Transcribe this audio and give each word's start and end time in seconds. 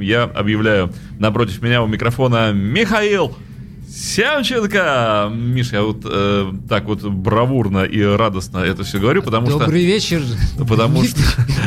Я 0.00 0.24
объявляю 0.24 0.92
напротив 1.18 1.62
меня 1.62 1.82
у 1.82 1.86
микрофона 1.86 2.52
Михаил 2.52 3.36
Сямченко! 3.94 5.30
Миша, 5.34 5.76
я 5.76 5.82
вот 5.82 6.00
э, 6.04 6.52
так 6.68 6.84
вот 6.86 7.02
бравурно 7.02 7.84
и 7.84 8.02
радостно 8.02 8.58
это 8.58 8.84
все 8.84 8.98
говорю, 8.98 9.22
потому 9.22 9.48
Добрый 9.48 9.58
что... 9.58 9.66
Добрый 9.66 9.84
вечер. 9.84 10.22
Потому 10.66 11.04
что, 11.04 11.20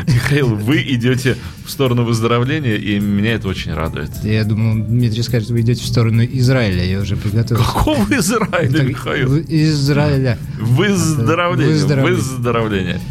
Михаил, 0.07 0.47
вы 0.55 0.81
идете 0.81 1.37
в 1.65 1.69
сторону 1.69 2.03
выздоровления, 2.03 2.77
и 2.77 2.99
меня 2.99 3.33
это 3.33 3.47
очень 3.47 3.73
радует. 3.73 4.09
Я 4.23 4.43
думал, 4.43 4.83
Дмитрий 4.85 5.21
скажет, 5.21 5.49
вы 5.49 5.61
идете 5.61 5.83
в 5.83 5.87
сторону 5.87 6.23
Израиля, 6.25 6.83
я 6.83 6.99
уже 6.99 7.15
приготовился. 7.15 7.71
Какого 7.71 8.03
Израиля, 8.09 8.83
Михаил? 8.83 9.37
Израиля. 9.47 10.39
Выздоровление, 10.59 12.03
Выздоровление. 12.03 13.01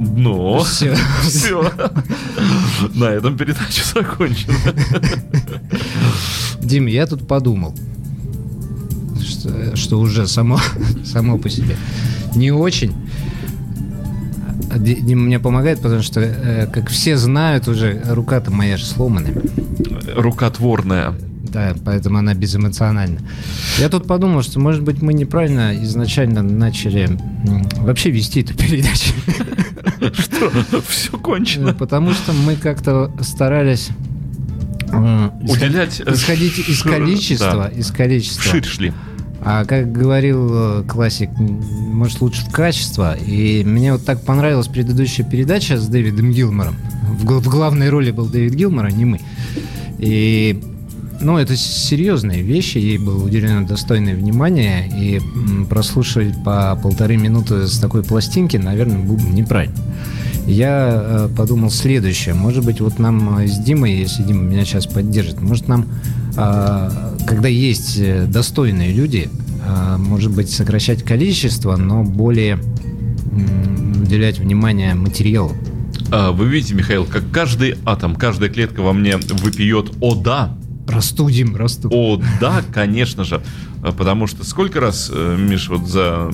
Ну, 0.00 0.62
Все. 0.62 0.94
все. 1.22 1.72
На 2.94 3.06
этом 3.06 3.36
передача 3.36 3.82
закончена. 3.94 4.54
Дим, 6.62 6.86
я 6.86 7.06
тут 7.06 7.26
подумал, 7.26 7.74
что, 9.24 9.76
что 9.76 9.98
уже 9.98 10.26
само, 10.28 10.60
само 11.04 11.38
по 11.38 11.48
себе 11.50 11.76
не 12.34 12.50
очень. 12.52 12.92
А 14.70 14.78
Ди- 14.78 15.00
Дима 15.00 15.22
мне 15.22 15.38
помогает, 15.40 15.80
потому 15.80 16.02
что, 16.02 16.20
э, 16.20 16.66
как 16.66 16.90
все 16.90 17.16
знают 17.16 17.68
уже, 17.68 18.02
рука-то 18.06 18.50
моя 18.50 18.76
же 18.76 18.84
сломанная. 18.84 19.34
Рукотворная. 20.14 21.14
Да, 21.50 21.74
поэтому 21.84 22.18
она 22.18 22.34
безэмоциональна. 22.34 23.20
Я 23.78 23.88
тут 23.88 24.06
подумал, 24.06 24.42
что, 24.42 24.60
может 24.60 24.82
быть, 24.82 25.00
мы 25.00 25.14
неправильно 25.14 25.72
изначально 25.82 26.42
начали 26.42 27.18
вообще 27.78 28.10
вести 28.10 28.42
эту 28.42 28.54
передачу. 28.54 29.12
Что? 30.12 30.80
Все 30.88 31.18
кончено. 31.18 31.74
Потому 31.74 32.12
что 32.12 32.32
мы 32.32 32.56
как-то 32.56 33.12
старались 33.20 33.90
э, 34.92 35.30
Уделять, 35.42 36.00
э, 36.00 36.12
исходить 36.12 36.58
из 36.58 36.82
количества, 36.82 37.68
из 37.68 37.90
количества. 37.90 38.42
Вширь 38.42 38.64
шли. 38.64 38.92
А 39.40 39.64
как 39.64 39.92
говорил 39.92 40.80
э, 40.80 40.84
классик, 40.84 41.30
может 41.38 42.20
лучше 42.20 42.44
в 42.44 42.50
качество. 42.50 43.16
И 43.16 43.62
мне 43.64 43.92
вот 43.92 44.04
так 44.04 44.22
понравилась 44.24 44.68
предыдущая 44.68 45.24
передача 45.24 45.78
с 45.78 45.86
Дэвидом 45.88 46.32
Гилмором. 46.32 46.76
В, 47.08 47.24
в 47.24 47.48
главной 47.48 47.88
роли 47.88 48.10
был 48.10 48.26
Дэвид 48.26 48.54
Гилмор, 48.54 48.86
а 48.86 48.90
не 48.90 49.04
мы. 49.04 49.20
И 49.98 50.62
ну, 51.20 51.38
это 51.38 51.56
серьезные 51.56 52.42
вещи, 52.42 52.78
ей 52.78 52.98
было 52.98 53.22
уделено 53.22 53.66
достойное 53.66 54.14
внимание, 54.14 54.88
и 54.88 55.20
прослушивать 55.68 56.42
по 56.44 56.78
полторы 56.82 57.16
минуты 57.16 57.66
с 57.66 57.78
такой 57.78 58.02
пластинки, 58.02 58.56
наверное, 58.56 58.98
было 58.98 59.16
бы 59.16 59.28
неправильно. 59.30 59.76
Я 60.46 60.90
э, 60.90 61.28
подумал 61.36 61.70
следующее. 61.70 62.34
Может 62.34 62.64
быть, 62.64 62.80
вот 62.80 62.98
нам 62.98 63.38
э, 63.38 63.48
с 63.48 63.58
Димой, 63.58 63.92
если 63.92 64.22
Дима 64.22 64.42
меня 64.42 64.64
сейчас 64.64 64.86
поддержит, 64.86 65.42
может 65.42 65.68
нам, 65.68 65.86
э, 66.36 66.90
когда 67.26 67.48
есть 67.48 67.98
э, 67.98 68.24
достойные 68.26 68.92
люди, 68.92 69.28
э, 69.66 69.96
может 69.98 70.32
быть, 70.32 70.48
сокращать 70.50 71.02
количество, 71.02 71.76
но 71.76 72.02
более 72.02 72.58
уделять 74.00 74.38
внимание 74.38 74.94
материалу. 74.94 75.52
А, 76.10 76.32
Вы 76.32 76.46
видите, 76.46 76.74
Михаил, 76.74 77.04
как 77.04 77.30
каждый 77.30 77.74
атом, 77.84 78.16
каждая 78.16 78.48
клетка 78.48 78.80
во 78.80 78.94
мне 78.94 79.18
выпьет 79.18 79.92
«О, 80.00 80.14
да!» 80.14 80.57
Расту, 80.88 81.28
Дим, 81.30 81.54
расту. 81.54 81.90
О, 81.92 82.20
да, 82.40 82.62
конечно 82.72 83.22
же. 83.22 83.42
А, 83.82 83.92
Потому 83.92 84.26
что 84.26 84.42
сколько 84.42 84.80
раз, 84.80 85.10
э, 85.12 85.36
Миш, 85.38 85.68
вот 85.68 85.86
за 85.86 86.30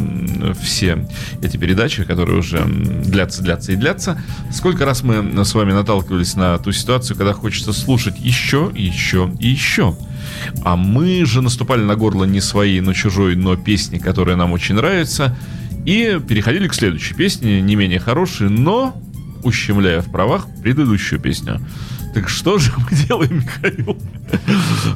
все 0.63 1.09
эти 1.43 1.57
передачи, 1.57 2.05
которые 2.05 2.39
уже 2.39 2.65
длятся, 2.65 3.43
длятся 3.43 3.73
и 3.73 3.77
длятся, 3.77 4.23
сколько 4.53 4.85
раз 4.85 5.03
мы 5.03 5.45
с 5.45 5.55
вами 5.55 5.73
наталкивались 5.73 6.37
на 6.37 6.57
ту 6.59 6.71
ситуацию, 6.73 7.17
когда 7.17 7.33
хочется 7.33 7.73
слушать 7.73 8.15
еще, 8.21 8.71
еще 8.75 9.31
и 9.41 9.49
еще. 9.49 9.97
А 10.63 10.77
мы 10.77 11.25
же 11.25 11.43
наступали 11.43 11.83
на 11.83 11.97
горло 11.97 12.25
не 12.25 12.41
своей, 12.41 12.81
но 12.81 12.93
чужой, 12.93 13.35
но 13.35 13.57
песни, 13.57 13.99
которая 13.99 14.37
нам 14.37 14.53
очень 14.53 14.77
нравится, 14.77 15.37
и 15.85 16.21
переходили 16.27 16.69
к 16.69 16.75
следующей 16.75 17.15
песне, 17.15 17.61
не 17.61 17.75
менее 17.75 17.99
хорошей, 17.99 18.49
но 18.49 18.97
ущемляя 19.43 20.01
в 20.01 20.11
правах 20.11 20.47
предыдущую 20.63 21.21
песню. 21.21 21.61
Так 22.15 22.29
что 22.29 22.59
же 22.59 22.73
мы 22.77 22.97
делаем, 22.97 23.39
Михаил? 23.39 23.99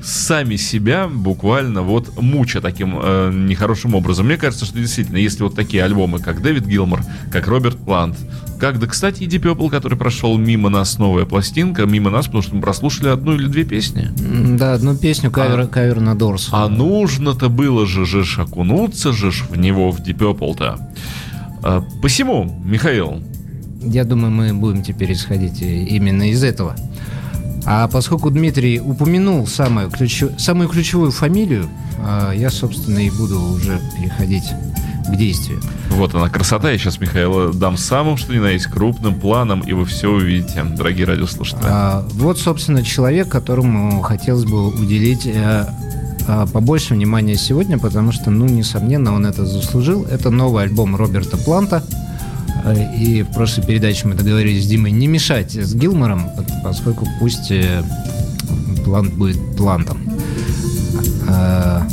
Сами 0.03 0.55
себя 0.56 1.09
буквально 1.09 1.83
вот 1.83 2.21
муча 2.21 2.61
таким 2.61 2.99
э, 3.03 3.33
нехорошим 3.33 3.95
образом. 3.97 4.27
Мне 4.27 4.37
кажется, 4.37 4.65
что 4.65 4.79
действительно, 4.79 5.17
если 5.17 5.43
вот 5.43 5.56
такие 5.56 5.83
альбомы, 5.83 6.21
как 6.21 6.41
Дэвид 6.41 6.67
Гилмор, 6.67 7.03
как 7.33 7.49
Роберт 7.49 7.77
Плант, 7.77 8.17
как, 8.61 8.79
да, 8.79 8.87
кстати, 8.87 9.25
и 9.25 9.27
Deep 9.27 9.43
Purple, 9.43 9.71
который 9.71 9.99
прошел 9.99 10.39
мимо 10.39 10.69
нас, 10.69 10.99
новая 10.99 11.25
пластинка, 11.25 11.87
мимо 11.87 12.11
нас, 12.11 12.27
потому 12.27 12.43
что 12.43 12.55
мы 12.55 12.61
прослушали 12.61 13.09
одну 13.09 13.35
или 13.35 13.47
две 13.47 13.65
песни. 13.65 14.09
Да, 14.56 14.75
одну 14.75 14.97
песню 14.97 15.31
кавер, 15.31 15.67
кавер 15.67 16.00
на 16.00 16.15
Дорс. 16.17 16.49
А 16.53 16.69
нужно-то 16.69 17.49
было 17.49 17.87
же, 17.87 18.05
же 18.05 18.25
ж 18.25 18.41
окунуться 18.41 19.12
же 19.12 19.31
ж 19.31 19.45
в 19.49 19.56
него, 19.56 19.91
в 19.91 20.00
Deep 20.00 20.19
Purple-то. 20.19 20.79
А, 21.62 21.85
посему, 22.03 22.61
Михаил, 22.65 23.23
Я 23.81 24.05
думаю, 24.05 24.33
мы 24.33 24.53
будем 24.55 24.83
теперь 24.83 25.12
исходить 25.12 25.62
э, 25.62 25.67
именно 25.67 26.31
из 26.31 26.43
этого. 26.43 26.75
А 27.67 27.89
поскольку 27.89 28.31
Дмитрий 28.31 28.81
упомянул 28.81 29.47
самую, 29.47 29.91
ключу- 29.91 30.31
самую 30.39 30.69
ключевую 30.69 31.11
фамилию, 31.11 31.67
а, 32.01 32.33
я, 32.33 32.51
собственно, 32.51 32.99
и 32.99 33.11
буду 33.11 33.41
уже 33.41 33.81
переходить 33.97 34.45
к 35.07 35.17
действию. 35.17 35.61
Вот 35.91 36.15
она 36.15 36.29
красота. 36.29 36.71
Я 36.71 36.79
сейчас 36.79 37.01
Михаила 37.01 37.53
дам 37.53 37.77
самым, 37.77 38.17
что 38.17 38.35
ни 38.35 38.39
на 38.39 38.49
есть, 38.49 38.67
крупным 38.67 39.15
планом, 39.19 39.61
и 39.61 39.73
вы 39.73 39.85
все 39.87 40.11
увидите, 40.11 40.63
дорогие 40.65 41.07
радиослушатели. 41.07 41.65
А, 41.65 42.07
Вот, 42.15 42.39
собственно, 42.39 42.83
человек, 42.83 43.29
которому 43.29 44.01
хотелось 44.03 44.45
бы 44.45 44.69
уделить 44.69 45.27
э, 45.27 45.67
а, 46.27 46.47
побольше 46.47 46.93
внимания 46.95 47.37
сегодня, 47.37 47.79
потому 47.79 48.13
что, 48.13 48.31
ну, 48.31 48.45
несомненно, 48.47 49.15
он 49.15 49.25
это 49.27 49.47
заслужил. 49.47 50.05
Это 50.05 50.31
новый 50.31 50.65
альбом 50.65 50.95
Роберта 50.95 51.39
Планта. 51.39 51.83
Э, 52.65 52.95
И 52.97 53.23
в 53.23 53.33
прошлой 53.33 53.65
передаче 53.65 54.07
мы 54.09 54.15
договорились 54.15 54.65
с 54.65 54.67
Димой 54.69 54.91
не 54.91 55.07
мешать 55.07 55.55
с 55.55 55.75
Гилмором, 55.75 56.29
по- 56.37 56.45
поскольку 56.65 57.07
пусть 57.21 57.51
э, 57.51 57.83
Плант 58.85 59.13
будет 59.15 59.57
Плантом. 59.57 59.99
А, 61.29 61.87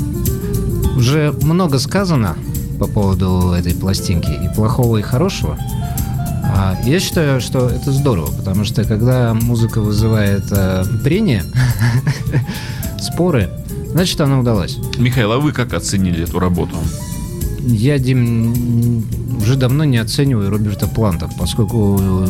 Уже 0.98 1.34
много 1.42 1.78
сказано 1.80 2.36
по 2.80 2.88
поводу 2.88 3.52
этой 3.52 3.74
пластинки, 3.74 4.32
и 4.32 4.54
плохого, 4.56 4.98
и 4.98 5.02
хорошего. 5.02 5.58
А, 6.44 6.78
Я 6.86 7.00
считаю, 7.00 7.42
что 7.42 7.70
это 7.70 7.92
здорово, 7.92 8.32
потому 8.32 8.64
что 8.66 8.84
когда 8.86 9.34
музыка 9.34 9.82
вызывает 9.82 10.46
э, 10.52 10.84
прения, 11.04 11.44
споры, 13.00 13.50
значит 13.92 14.20
она 14.22 14.40
удалась. 14.40 14.78
Михаил, 14.98 15.32
а 15.34 15.38
вы 15.40 15.52
как 15.52 15.74
оценили 15.74 16.24
эту 16.24 16.40
работу? 16.40 16.76
Я, 17.68 17.98
Дим, 17.98 19.04
уже 19.40 19.56
давно 19.56 19.86
не 19.86 19.98
оцениваю 19.98 20.52
Роберта 20.52 20.88
Планта, 20.88 21.30
поскольку 21.40 22.00
э, 22.00 22.28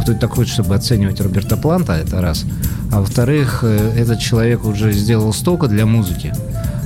кто 0.00 0.12
это 0.12 0.20
такой, 0.20 0.46
чтобы 0.46 0.74
оценивать 0.74 1.20
Роберта 1.20 1.56
Планта, 1.56 1.92
это 1.92 2.22
раз. 2.22 2.46
А 2.90 3.00
во-вторых, 3.00 3.60
э, 3.62 3.92
этот 3.96 4.18
человек 4.18 4.64
уже 4.64 4.92
сделал 4.92 5.32
столько 5.34 5.68
для 5.68 5.84
музыки, 5.84 6.32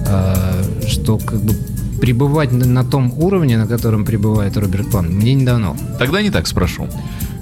э, 0.08 0.88
что 0.88 1.18
как 1.18 1.40
бы 1.42 1.54
пребывать 2.00 2.50
на, 2.50 2.84
том 2.84 3.12
уровне, 3.16 3.56
на 3.56 3.68
котором 3.68 4.04
пребывает 4.04 4.56
Роберт 4.56 4.90
Плант, 4.90 5.10
мне 5.10 5.34
не 5.34 5.44
дано. 5.44 5.76
Тогда 6.00 6.22
не 6.22 6.30
так 6.30 6.48
спрошу. 6.48 6.88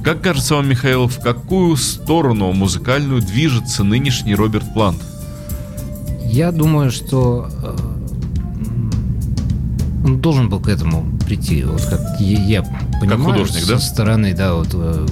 Как 0.05 0.21
кажется 0.21 0.55
вам, 0.57 0.69
Михаил, 0.69 1.09
в 1.09 1.21
какую 1.21 1.77
сторону 1.77 2.53
музыкальную 2.53 3.23
движется 3.23 3.83
нынешний 3.83 4.35
Роберт 4.35 4.75
Плант? 4.75 4.99
Я 6.25 6.53
думаю, 6.53 6.91
что 6.91 7.49
он 10.05 10.21
должен 10.21 10.49
был 10.49 10.61
к 10.61 10.69
этому 10.69 11.05
прийти, 11.27 11.63
вот 11.65 11.83
как 11.83 12.01
я, 12.21 12.39
я 12.39 12.63
понимаю 13.01 13.23
художник, 13.23 13.65
со 13.65 13.75
да? 13.75 13.79
стороны, 13.79 14.35
да, 14.35 14.55
вот 14.55 14.71
э, 14.73 15.07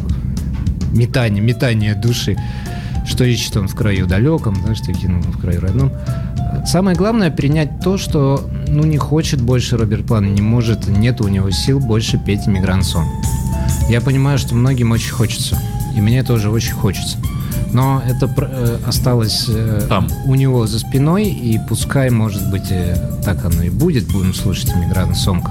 метание, 0.93 1.43
метание 1.43 1.95
души, 1.95 2.37
что 3.07 3.25
ищет 3.25 3.57
он 3.57 3.69
в 3.69 3.75
краю 3.75 4.07
далеком, 4.07 4.57
да, 4.67 4.75
что 4.75 4.93
кинул 4.93 5.23
в 5.23 5.41
краю 5.41 5.61
родном. 5.61 5.93
Самое 6.67 6.97
главное 6.97 7.31
принять 7.31 7.81
то, 7.81 7.99
что 7.99 8.49
ну 8.69 8.85
не 8.85 8.99
хочет 8.99 9.41
больше 9.41 9.77
Роберт 9.77 10.07
План, 10.07 10.35
не 10.35 10.43
может, 10.43 10.89
нет 10.89 11.21
у 11.21 11.29
него 11.29 11.51
сил 11.51 11.81
больше 11.81 12.19
петь 12.19 12.47
иммигрантсон. 12.47 13.07
Я 13.89 14.01
понимаю, 14.01 14.39
что 14.39 14.55
многим 14.55 14.93
очень 14.93 15.13
хочется, 15.13 15.59
и 15.97 16.01
мне 16.01 16.23
тоже 16.23 16.51
очень 16.51 16.73
хочется. 16.73 17.19
Но 17.73 18.03
это 18.07 18.31
э, 18.37 18.79
осталось 18.87 19.47
э, 19.49 19.87
Там. 19.89 20.09
у 20.27 20.35
него 20.35 20.67
за 20.67 20.79
спиной, 20.79 21.27
и 21.27 21.61
пускай, 21.69 22.11
может 22.11 22.51
быть, 22.51 22.71
э, 22.71 22.97
так 23.25 23.45
оно 23.45 23.63
и 23.63 23.71
будет, 23.71 24.11
будем 24.11 24.33
слушать 24.33 24.73
«Иммигрант 24.75 25.17
Сонг» 25.17 25.51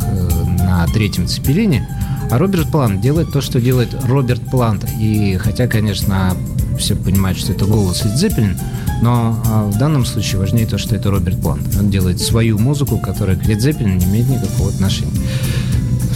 на 0.60 0.88
третьем 0.88 1.28
цепелине. 1.28 1.88
А 2.31 2.38
Роберт 2.38 2.72
Плант 2.72 3.02
делает 3.02 3.31
то, 3.31 3.42
что 3.42 3.62
делает 3.62 3.90
Роберт 4.06 4.42
Плант. 4.50 4.86
И 5.00 5.38
хотя, 5.38 5.68
конечно, 5.68 6.36
все 6.78 6.96
понимают, 6.96 7.38
что 7.38 7.54
это 7.54 7.66
голос 7.66 8.04
Лид 8.06 8.16
Зеппелин, 8.16 8.58
но 9.02 9.42
а, 9.46 9.64
в 9.69 9.78
данном 9.78 10.06
случае 10.06 10.40
важнее 10.40 10.66
то, 10.66 10.78
что 10.78 10.96
это 10.96 11.10
Роберт 11.10 11.42
Плант. 11.42 11.75
Он 11.80 11.90
делает 11.90 12.19
свою 12.19 12.58
музыку, 12.58 12.98
которая 12.98 13.36
к 13.36 13.46
Лид 13.46 13.64
не 13.80 14.06
имеет 14.06 14.30
никакого 14.30 14.69
отношения. 14.69 15.12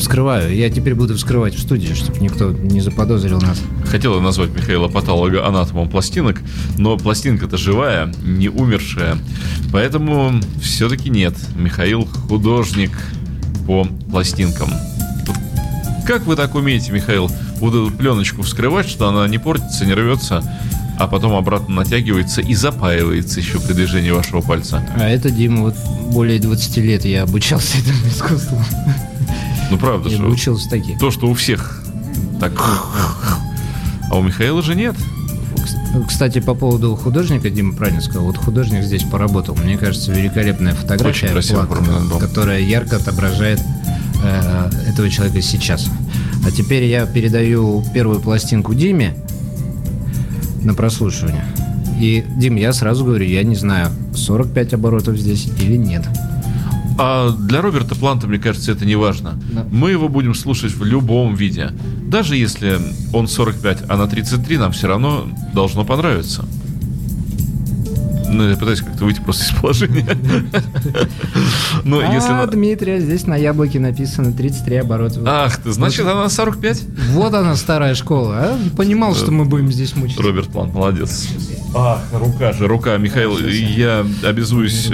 Вскрываю. 0.02 0.56
Я 0.56 0.72
теперь 0.72 0.96
буду 0.96 1.16
вскрывать 1.16 1.54
в 1.54 1.60
студии, 1.60 1.94
чтобы 1.94 2.20
никто 2.20 2.52
не 2.52 2.82
заподозрил 2.82 3.40
нас. 3.40 3.62
хотела 3.86 4.20
назвать 4.20 4.50
Михаила 4.50 4.88
Патолога 4.88 5.46
анатомом 5.46 5.90
пластинок, 5.90 6.42
но 6.80 6.98
пластинка-то 6.98 7.56
живая, 7.58 8.12
не 8.24 8.50
умершая. 8.50 9.20
Поэтому 9.72 10.34
все-таки 10.60 11.12
нет. 11.12 11.36
Михаил 11.56 12.06
художник 12.28 12.92
по 13.68 13.86
пластинкам. 14.10 14.72
Как 16.08 16.26
вы 16.26 16.36
так 16.36 16.56
умеете, 16.56 16.92
Михаил, 16.92 17.30
вот 17.60 17.70
эту 17.70 17.96
пленочку 17.96 18.42
вскрывать, 18.42 18.90
что 18.90 19.08
она 19.08 19.28
не 19.28 19.38
портится, 19.38 19.86
не 19.86 19.94
рвется, 19.94 20.44
а 20.98 21.08
потом 21.08 21.36
обратно 21.36 21.76
натягивается 21.76 22.42
и 22.42 22.56
запаивается 22.56 23.40
еще 23.40 23.60
при 23.60 23.74
движении 23.74 24.10
вашего 24.10 24.42
пальца? 24.42 24.84
А 24.96 25.08
это, 25.08 25.30
Дима, 25.30 25.62
вот 25.62 25.76
более 26.12 26.40
20 26.40 26.78
лет 26.78 27.06
я 27.06 27.22
обучался 27.22 27.78
этому 27.86 28.08
искусству. 28.08 28.58
Ну, 29.72 29.78
правда 29.78 30.10
же. 30.10 30.24
обучился 30.24 30.70
таки. 30.70 30.98
То, 30.98 31.12
что 31.12 31.28
у 31.28 31.34
всех 31.34 31.82
так... 32.40 32.54
А 34.10 34.18
у 34.18 34.24
Михаила 34.24 34.62
же 34.62 34.76
нет. 34.76 34.96
Кстати, 36.08 36.40
по 36.40 36.54
поводу 36.54 36.96
художника, 36.96 37.50
Дима 37.50 37.74
правильно 37.74 38.02
сказал, 38.02 38.24
вот 38.24 38.38
художник 38.38 38.84
здесь 38.84 39.04
поработал. 39.04 39.56
Мне 39.56 39.78
кажется, 39.78 40.12
великолепная 40.12 40.74
фотография, 40.74 41.30
плакат, 41.30 41.80
которая 42.20 42.60
ярко 42.60 42.98
отображает 42.98 43.62
э, 44.24 44.70
этого 44.90 45.10
человека 45.10 45.42
сейчас. 45.42 45.88
А 46.46 46.52
теперь 46.52 46.86
я 46.86 47.06
передаю 47.06 47.84
первую 47.94 48.20
пластинку 48.20 48.74
Диме 48.74 49.16
на 50.64 50.74
прослушивание. 50.74 51.46
И, 52.00 52.26
Дим, 52.38 52.56
я 52.56 52.74
сразу 52.74 53.06
говорю, 53.06 53.26
я 53.26 53.44
не 53.44 53.56
знаю, 53.56 53.92
45 54.16 54.74
оборотов 54.74 55.18
здесь 55.18 55.48
или 55.60 55.78
нет. 55.78 56.04
А 57.04 57.32
для 57.32 57.62
Роберта 57.62 57.96
Планта, 57.96 58.28
мне 58.28 58.38
кажется, 58.38 58.72
это 58.72 58.86
не 58.86 58.96
важно. 58.96 59.34
Да. 59.52 59.66
Мы 59.72 59.90
его 59.90 60.08
будем 60.08 60.36
слушать 60.36 60.72
в 60.72 60.84
любом 60.84 61.34
виде. 61.34 61.72
Даже 62.04 62.38
если 62.38 62.80
он 63.12 63.28
45, 63.28 63.86
а 63.90 63.98
на 63.98 64.08
33 64.08 64.58
нам 64.58 64.72
все 64.72 64.88
равно 64.88 65.28
должно 65.52 65.84
понравиться. 65.84 66.46
Ну, 68.30 68.48
я 68.48 68.56
пытаюсь 68.56 68.82
как-то 68.82 69.06
выйти 69.06 69.20
просто 69.20 69.46
из 69.46 69.60
положения. 69.60 70.16
Но 71.84 72.00
а, 72.00 72.14
если... 72.14 72.30
на- 72.30 72.46
Дмитрий, 72.46 73.00
здесь 73.00 73.26
на 73.26 73.36
яблоке 73.36 73.80
написано 73.80 74.32
33 74.32 74.76
оборота. 74.78 75.22
Ах 75.26 75.58
ты, 75.58 75.72
значит, 75.72 76.06
она 76.06 76.30
45? 76.30 76.84
Вот 77.14 77.34
она, 77.34 77.56
старая 77.56 77.96
школа. 77.96 78.36
А? 78.38 78.60
Понимал, 78.78 79.16
что 79.16 79.32
мы 79.32 79.46
будем 79.46 79.72
здесь 79.72 79.96
мучиться. 79.96 80.22
Роберт 80.22 80.50
Плант, 80.50 80.74
молодец. 80.76 81.30
Ах, 81.76 82.04
рука 82.14 82.54
же, 82.54 82.68
рука. 82.68 82.96
Михаил, 82.98 83.40
я 83.40 84.06
обязуюсь... 84.24 84.92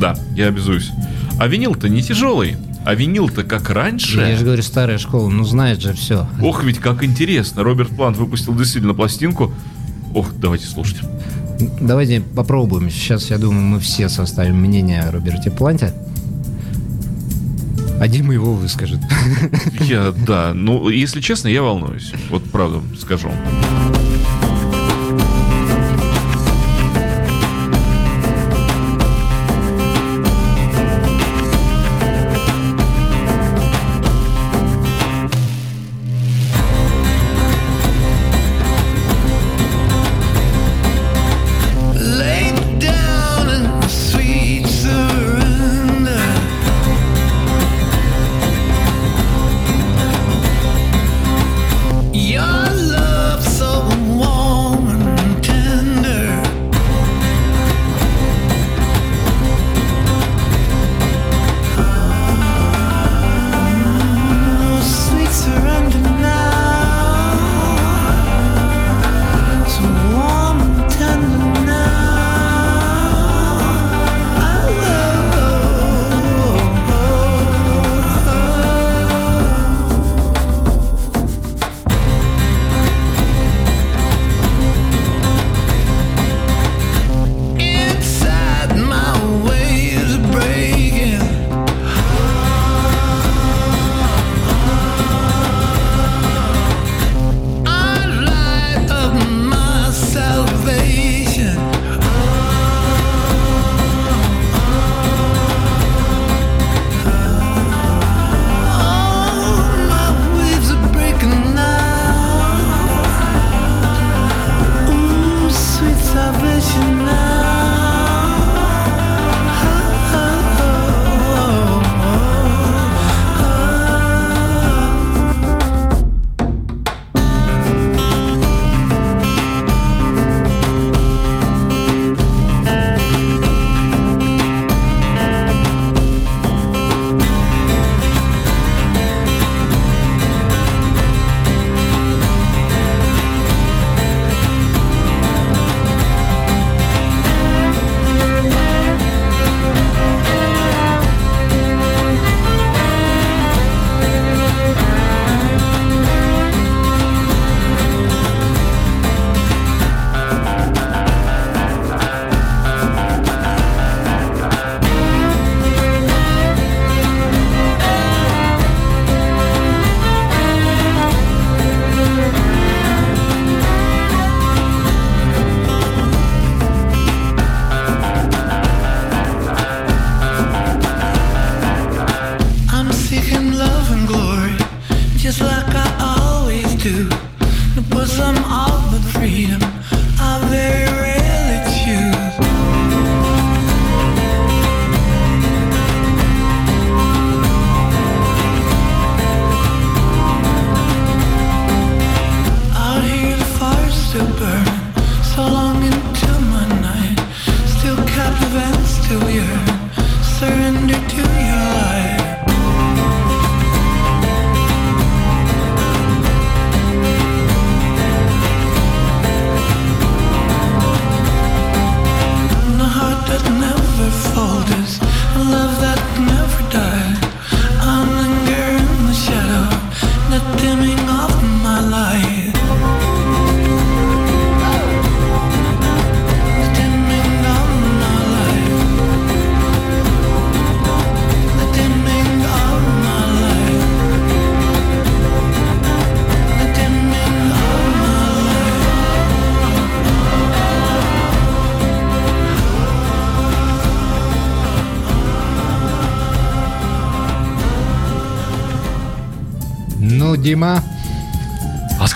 Да, 0.00 0.16
я 0.34 0.48
обязуюсь. 0.48 0.90
А 1.38 1.46
винил-то 1.46 1.88
не 1.88 2.02
тяжелый. 2.02 2.56
А 2.84 2.94
винил-то 2.94 3.42
как 3.42 3.68
раньше. 3.70 4.20
Я 4.20 4.36
же 4.36 4.44
говорю, 4.44 4.62
старая 4.62 4.98
школа, 4.98 5.28
ну 5.28 5.42
знает 5.44 5.80
же 5.80 5.92
все. 5.92 6.28
Ох, 6.40 6.62
ведь 6.62 6.78
как 6.78 7.02
интересно. 7.02 7.64
Роберт 7.64 7.90
Плант 7.90 8.16
выпустил 8.16 8.54
действительно 8.54 8.94
пластинку. 8.94 9.52
Ох, 10.14 10.32
давайте 10.34 10.66
слушать. 10.66 10.98
Давайте 11.80 12.20
попробуем. 12.20 12.90
Сейчас, 12.90 13.30
я 13.30 13.38
думаю, 13.38 13.62
мы 13.62 13.80
все 13.80 14.08
составим 14.08 14.60
мнение 14.60 15.02
о 15.02 15.10
Роберте 15.10 15.50
Планте. 15.50 15.92
А 17.98 18.08
Дима 18.08 18.34
его 18.34 18.54
выскажет. 18.54 19.00
Я, 19.80 20.12
да, 20.26 20.52
ну, 20.54 20.88
если 20.88 21.20
честно, 21.20 21.48
я 21.48 21.62
волнуюсь. 21.62 22.12
Вот 22.30 22.44
правда 22.44 22.82
скажу. 23.00 23.30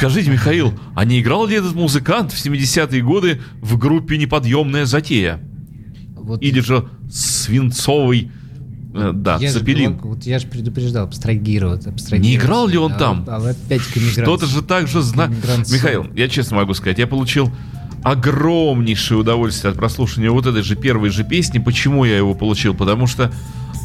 Скажите, 0.01 0.31
Михаил, 0.31 0.73
а 0.95 1.05
не 1.05 1.21
играл 1.21 1.47
ли 1.47 1.57
этот 1.57 1.75
музыкант 1.75 2.33
в 2.33 2.43
70-е 2.43 3.03
годы 3.03 3.43
в 3.61 3.77
группе 3.77 4.17
«Неподъемная 4.17 4.87
затея»? 4.87 5.41
Вот 6.15 6.43
Или 6.43 6.61
же 6.61 6.89
свинцовый... 7.11 8.31
э, 8.95 9.13
да, 9.15 9.37
я 9.37 9.49
же 9.49 9.59
Цепелин. 9.59 9.93
говорил, 9.93 10.15
вот 10.15 10.25
я 10.25 10.39
же 10.39 10.47
предупреждал, 10.47 11.05
абстрагировать, 11.05 11.87
абстрагировать. 11.87 12.23
Не 12.23 12.37
играл 12.37 12.67
ли 12.67 12.79
он 12.79 12.93
А 12.93 12.99
там? 12.99 13.25
А 13.29 13.41
вы 13.41 13.51
опять. 13.51 13.83
Что-то 13.83 14.47
же 14.47 14.63
так 14.63 14.89
же 14.89 15.03
зна... 15.03 15.27
Коммигрант 15.27 15.71
Михаил, 15.71 16.07
я 16.15 16.29
честно 16.29 16.57
могу 16.57 16.73
сказать, 16.73 16.99
я 16.99 17.07
получил 17.07 17.51
огромнейшее 18.03 19.19
удовольствие 19.19 19.71
от 19.71 19.77
прослушивания 19.77 20.31
вот 20.31 20.47
этой 20.47 20.63
же 20.63 20.77
первой 20.77 21.11
же 21.11 21.25
песни. 21.25 21.59
Почему 21.59 22.07
я 22.07 22.17
его 22.17 22.33
получил? 22.33 22.75
Потому 22.75 23.07
что 23.07 23.31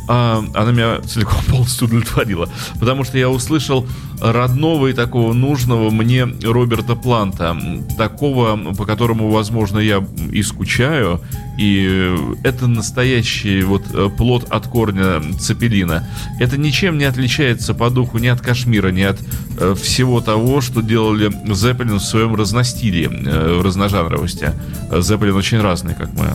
а, 0.07 0.43
она 0.53 0.71
меня 0.71 1.01
целиком 1.01 1.41
полностью 1.50 1.88
удовлетворила. 1.88 2.50
Потому 2.79 3.03
что 3.03 3.17
я 3.17 3.29
услышал 3.29 3.88
родного 4.21 4.88
и 4.88 4.93
такого 4.93 5.33
нужного 5.33 5.89
мне 5.89 6.25
Роберта 6.43 6.95
Планта. 6.95 7.57
Такого, 7.97 8.74
по 8.74 8.85
которому, 8.85 9.29
возможно, 9.29 9.79
я 9.79 10.03
и 10.31 10.43
скучаю. 10.43 11.21
И 11.57 12.13
это 12.43 12.67
настоящий 12.67 13.63
вот 13.63 13.83
э, 13.93 14.09
плод 14.15 14.45
от 14.50 14.67
корня 14.67 15.21
Цепелина. 15.39 16.07
Это 16.39 16.57
ничем 16.57 16.97
не 16.97 17.05
отличается 17.05 17.74
по 17.74 17.89
духу 17.89 18.17
ни 18.17 18.27
от 18.27 18.41
Кашмира, 18.41 18.89
ни 18.89 19.03
от 19.03 19.19
э, 19.57 19.74
всего 19.81 20.19
того, 20.19 20.59
что 20.59 20.81
делали 20.81 21.31
Зеппелин 21.53 22.00
в 22.00 22.03
своем 22.03 22.35
разностилии, 22.35 23.09
э, 23.09 23.62
разножанровости. 23.62 24.51
Зеппелин 24.91 25.35
очень 25.35 25.62
разный, 25.62 25.95
как 25.95 26.13
мы 26.13 26.27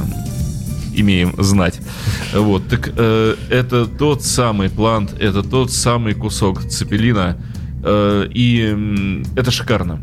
имеем 0.94 1.34
знать. 1.42 1.80
Вот, 2.34 2.68
так 2.68 2.92
э, 2.96 3.36
это 3.50 3.86
тот 3.86 4.24
самый 4.24 4.70
плант, 4.70 5.14
это 5.18 5.42
тот 5.42 5.72
самый 5.72 6.14
кусок 6.14 6.62
цепелина, 6.68 7.36
э, 7.82 8.28
и 8.32 8.70
м, 8.72 9.24
это 9.36 9.50
шикарно. 9.50 10.00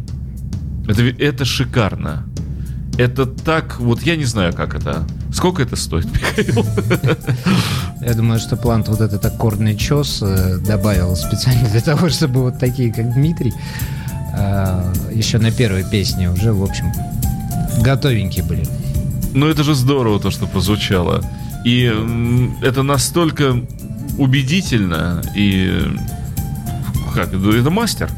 Это, 0.87 1.03
это 1.03 1.45
шикарно. 1.45 2.25
Это 2.97 3.27
так, 3.27 3.79
вот 3.79 4.01
я 4.01 4.15
не 4.15 4.25
знаю, 4.25 4.53
как 4.53 4.73
это. 4.73 5.05
Сколько 5.31 5.61
это 5.61 5.75
стоит, 5.75 6.05
Михаил? 6.13 6.65
Я 8.01 8.13
думаю, 8.13 8.39
что 8.39 8.57
Плант 8.57 8.87
вот 8.87 9.01
этот 9.01 9.23
аккордный 9.23 9.75
чес 9.75 10.19
э, 10.21 10.57
добавил 10.65 11.15
специально 11.15 11.69
для 11.69 11.81
того, 11.81 12.09
чтобы 12.09 12.41
вот 12.41 12.59
такие, 12.59 12.91
как 12.91 13.13
Дмитрий, 13.13 13.53
э, 14.35 14.93
еще 15.13 15.37
на 15.37 15.51
первой 15.51 15.83
песне 15.83 16.31
уже, 16.31 16.53
в 16.53 16.63
общем, 16.63 16.91
готовенькие 17.81 18.43
были. 18.43 18.67
Ну 19.37 19.47
это 19.47 19.63
же 19.63 19.75
здорово, 19.75 20.19
то, 20.19 20.31
что 20.31 20.47
прозвучало. 20.47 21.23
И 21.63 21.93
это 22.63 22.81
настолько 22.81 23.55
убедительно 24.17 25.21
и... 25.35 25.79
Как, 27.13 27.31
это 27.33 27.69
мастер? 27.69 28.09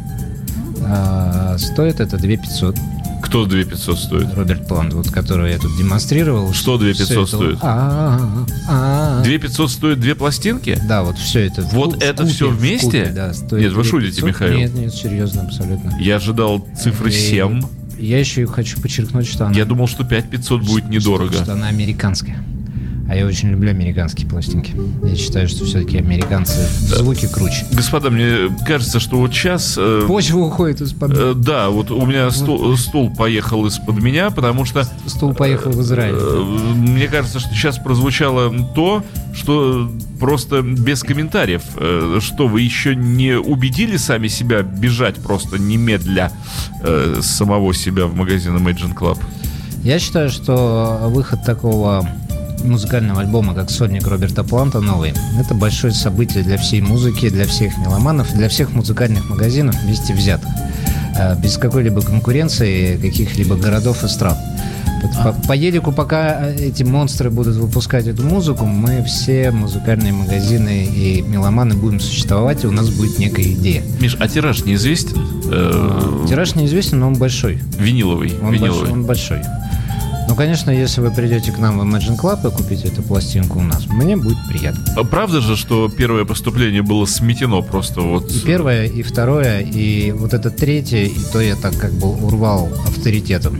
А, 0.82 1.58
стоит 1.58 2.00
это 2.00 2.18
2500. 2.18 2.76
Кто 3.22 3.46
2500 3.46 4.00
стоит? 4.00 4.34
Роберт 4.34 4.66
Плант, 4.66 4.94
вот 4.94 5.12
который 5.12 5.52
я 5.52 5.58
тут 5.60 5.76
демонстрировал. 5.78 6.54
Что 6.54 6.78
2500 6.78 7.08
Всё 7.08 7.22
это- 7.24 7.36
стоит? 7.36 7.60
А, 7.64 8.46
а, 8.70 9.20
а. 9.20 9.24
2500 9.24 9.72
стоит 9.72 10.00
две 10.00 10.16
пластинки? 10.16 10.82
Да, 10.88 11.04
вот 11.04 11.18
все 11.18 11.42
это. 11.48 11.64
Вот 11.74 11.98
в 11.98 12.02
это 12.02 12.24
купе, 12.24 12.34
всё 12.34 12.50
в 12.50 12.58
вместе? 12.58 12.86
купе, 12.86 13.12
да, 13.14 13.34
стоит 13.34 13.62
Нет, 13.64 13.74
вы 13.74 13.84
2500. 13.84 13.86
шутите, 13.86 14.26
Михаил. 14.26 14.58
Нет, 14.58 14.74
нет, 14.74 14.94
серьезно, 14.94 15.42
абсолютно. 15.42 15.98
Я 16.00 16.16
ожидал 16.16 16.66
цифры 16.82 17.10
И 17.10 17.14
7. 17.14 17.62
Я 18.00 18.20
еще 18.20 18.46
хочу 18.48 18.80
подчеркнуть, 18.82 19.28
что 19.28 19.46
она... 19.46 19.56
Я 19.56 19.66
думал, 19.66 19.88
что 19.88 20.04
5500 20.04 20.62
будет 20.62 20.84
что- 20.84 20.92
недорого. 20.94 21.34
Что 21.34 21.54
она 21.54 21.68
американская. 21.68 22.44
А 23.10 23.16
я 23.16 23.26
очень 23.26 23.50
люблю 23.50 23.72
американские 23.72 24.28
пластинки. 24.30 24.74
Я 25.04 25.16
считаю, 25.16 25.50
что 25.50 25.66
все-таки 25.66 25.98
американцы 25.98 26.60
звуки 26.82 27.28
круче. 27.28 27.66
Господа, 27.72 28.12
мне 28.12 28.56
кажется, 28.68 29.00
что 29.00 29.18
вот 29.18 29.34
сейчас... 29.34 29.76
э, 29.80 30.06
Почва 30.08 30.38
уходит 30.40 30.82
из-под... 30.82 31.12
э, 31.18 31.34
да, 31.36 31.70
вот 31.70 31.90
у 31.90 32.06
меня 32.06 32.30
стул, 32.30 32.78
стул 32.78 33.12
поехал 33.16 33.66
из-под 33.66 34.00
меня, 34.02 34.30
потому 34.30 34.64
что 34.64 34.88
Стул 35.08 35.34
поехал 35.34 35.72
в 35.72 35.82
Израиль. 35.82 36.14
э, 36.16 36.44
мне 36.76 37.08
кажется, 37.08 37.40
что 37.40 37.50
сейчас 37.56 37.80
прозвучало 37.80 38.54
то, 38.76 39.04
что 39.34 39.90
просто 40.20 40.62
без 40.62 41.02
комментариев. 41.02 41.64
Э, 41.78 42.20
Что, 42.22 42.48
вы 42.48 42.62
еще 42.62 42.96
не 42.96 43.40
убедили 43.40 43.98
сами 43.98 44.28
себя 44.28 44.62
бежать 44.62 45.16
просто 45.16 45.58
немедля 45.58 46.32
э, 46.84 47.20
самого 47.24 47.74
себя 47.74 48.06
в 48.06 48.14
магазин 48.16 48.56
Imagine 48.58 48.94
Club? 48.96 49.18
Я 49.84 49.98
считаю, 49.98 50.30
что 50.30 51.00
выход 51.08 51.44
такого 51.44 52.08
музыкального 52.64 53.22
альбома, 53.22 53.54
как 53.54 53.70
«Сольник» 53.70 54.08
Роберта 54.08 54.44
Планта 54.44 54.80
новый, 54.80 55.14
это 55.40 55.54
большое 55.54 55.94
событие 55.94 56.44
для 56.44 56.58
всей 56.58 56.82
музыки, 56.82 57.30
для 57.30 57.46
всех 57.46 57.78
меломанов, 57.78 58.34
для 58.34 58.50
всех 58.50 58.72
музыкальных 58.74 59.30
магазинов 59.30 59.76
вместе 59.84 60.14
взятых. 60.14 60.50
Э, 61.18 61.36
Без 61.40 61.58
какой-либо 61.58 62.02
конкуренции 62.02 62.98
каких-либо 62.98 63.56
городов 63.56 64.04
и 64.04 64.08
стран. 64.08 64.38
По, 65.24 65.32
по 65.48 65.54
елику, 65.54 65.94
пока 65.94 66.50
эти 66.50 66.84
монстры 66.84 67.30
будут 67.30 67.56
выпускать 67.56 68.08
эту 68.08 68.24
музыку, 68.24 68.66
мы 68.66 69.02
все 69.06 69.50
музыкальные 69.50 70.12
магазины 70.12 70.84
и 70.84 71.22
меломаны 71.22 71.76
будем 71.76 72.02
существовать, 72.02 72.66
и 72.66 72.68
у 72.68 72.72
нас 72.72 72.90
будет 72.90 73.18
некая 73.18 73.44
идея. 73.44 73.82
Миш, 74.02 74.18
а 74.20 74.28
тираж 74.28 74.66
неизвестен? 74.66 75.18
Э, 75.52 76.26
Тираж 76.28 76.56
неизвестен, 76.56 77.00
но 77.00 77.08
он 77.08 77.14
большой. 77.16 77.60
Виниловый. 77.78 78.34
Он, 78.44 78.52
виниловый. 78.54 78.80
большой, 78.82 78.92
он 78.92 79.06
большой. 79.06 79.42
Ну, 80.30 80.36
конечно, 80.36 80.70
если 80.70 81.02
вы 81.02 81.10
придете 81.10 81.52
к 81.52 81.58
нам 81.58 81.80
в 81.80 81.82
Imagine 81.82 82.16
Club 82.16 82.48
и 82.48 82.56
купите 82.56 82.88
эту 82.88 83.02
пластинку 83.02 83.58
у 83.58 83.64
нас, 83.64 83.88
мне 83.88 84.16
будет 84.16 84.38
приятно. 84.48 84.86
А 84.96 85.04
Правда 85.04 85.42
же, 85.42 85.56
что 85.58 85.90
первое 85.90 86.24
поступление 86.24 86.84
было 86.84 87.06
сметено 87.06 87.62
просто 87.62 88.02
вот... 88.02 88.32
И 88.32 88.40
первое, 88.42 88.86
и 88.86 89.02
второе, 89.02 89.62
и 89.62 90.12
вот 90.12 90.36
это 90.36 90.52
третье, 90.52 91.06
и 91.06 91.18
то 91.34 91.42
я 91.42 91.56
так 91.56 91.76
как 91.78 91.94
бы 91.94 92.10
урвал 92.10 92.70
авторитетом. 92.88 93.60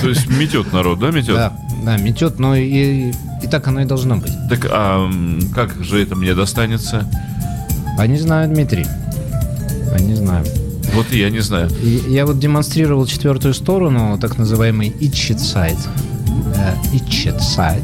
То 0.00 0.08
есть 0.08 0.28
метет 0.28 0.72
народ, 0.72 1.00
да, 1.00 1.10
метет? 1.10 1.34
Да, 1.34 1.52
да, 1.84 1.96
метет, 1.96 2.38
но 2.38 2.54
и, 2.54 3.10
и 3.42 3.46
так 3.50 3.66
оно 3.66 3.80
и 3.80 3.84
должно 3.84 4.18
быть. 4.18 4.32
Так, 4.48 4.68
а 4.70 5.10
как 5.52 5.82
же 5.82 6.00
это 6.00 6.14
мне 6.14 6.32
достанется? 6.32 7.10
А 7.98 8.06
не 8.06 8.18
знаю, 8.18 8.48
Дмитрий. 8.48 8.86
А 9.92 9.98
не 9.98 10.14
знаю. 10.14 10.44
Вот 10.94 11.12
я 11.12 11.30
не 11.30 11.40
знаю. 11.40 11.70
Я 12.08 12.26
вот 12.26 12.38
демонстрировал 12.38 13.06
четвертую 13.06 13.54
сторону, 13.54 14.18
так 14.20 14.38
называемый. 14.38 14.88
Э, 14.88 16.74
Itched 16.92 17.38
Side. 17.38 17.82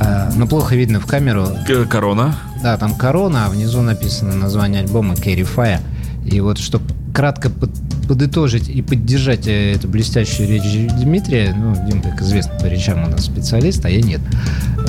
Э, 0.00 0.30
Но 0.36 0.46
плохо 0.46 0.76
видно 0.76 1.00
в 1.00 1.06
камеру. 1.06 1.48
Корона. 1.88 2.36
Да, 2.62 2.76
там 2.76 2.94
корона, 2.94 3.46
а 3.46 3.48
внизу 3.50 3.80
написано 3.82 4.34
название 4.34 4.82
альбома 4.82 5.14
Carry 5.14 5.46
Fire. 5.56 5.80
И 6.24 6.40
вот, 6.40 6.58
чтобы 6.58 6.84
кратко 7.14 7.50
под- 7.50 7.70
подытожить 8.06 8.68
и 8.68 8.82
поддержать 8.82 9.46
э, 9.48 9.72
эту 9.74 9.88
блестящую 9.88 10.48
речь 10.48 10.90
Дмитрия, 10.92 11.54
ну, 11.56 11.74
Дим, 11.88 12.02
как 12.02 12.20
известно, 12.22 12.52
по 12.60 12.66
речам 12.66 13.02
у 13.04 13.08
нас 13.08 13.24
специалист, 13.24 13.84
а 13.84 13.90
я 13.90 14.02
нет. 14.02 14.20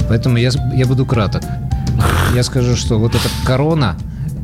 Поэтому 0.09 0.37
я, 0.37 0.51
я 0.75 0.85
буду 0.85 1.05
краток. 1.05 1.43
Я 2.35 2.43
скажу, 2.43 2.75
что 2.75 2.99
вот 2.99 3.15
эта 3.15 3.29
корона, 3.45 3.95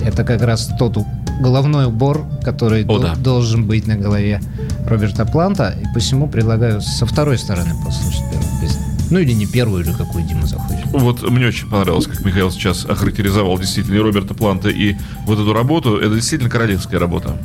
это 0.03 0.23
как 0.23 0.41
раз 0.41 0.69
тот 0.79 0.97
головной 1.43 1.85
убор, 1.85 2.25
который 2.43 2.85
О, 2.85 2.97
да. 2.97 3.15
должен 3.15 3.67
быть 3.67 3.85
на 3.85 3.95
голове 3.95 4.41
Роберта 4.87 5.25
Планта, 5.25 5.75
и 5.79 5.85
посему 5.93 6.27
предлагаю 6.27 6.81
со 6.81 7.05
второй 7.05 7.37
стороны 7.37 7.75
послушать 7.85 8.23
первую 8.31 8.61
песню. 8.61 8.81
Ну 9.11 9.19
или 9.19 9.33
не 9.33 9.45
первую, 9.45 9.83
или 9.83 9.91
какую 9.91 10.25
Дима 10.25 10.47
захочет. 10.47 10.85
Вот 10.87 11.29
мне 11.29 11.47
очень 11.47 11.69
понравилось, 11.69 12.07
как 12.07 12.25
Михаил 12.25 12.49
сейчас 12.49 12.85
охарактеризовал 12.85 13.59
действительно 13.59 13.95
и 13.95 13.99
Роберта 13.99 14.33
Планта 14.33 14.69
и 14.69 14.95
вот 15.25 15.37
эту 15.39 15.53
работу. 15.53 15.97
Это 15.97 16.15
действительно 16.15 16.49
королевская 16.49 16.99
работа. 16.99 17.37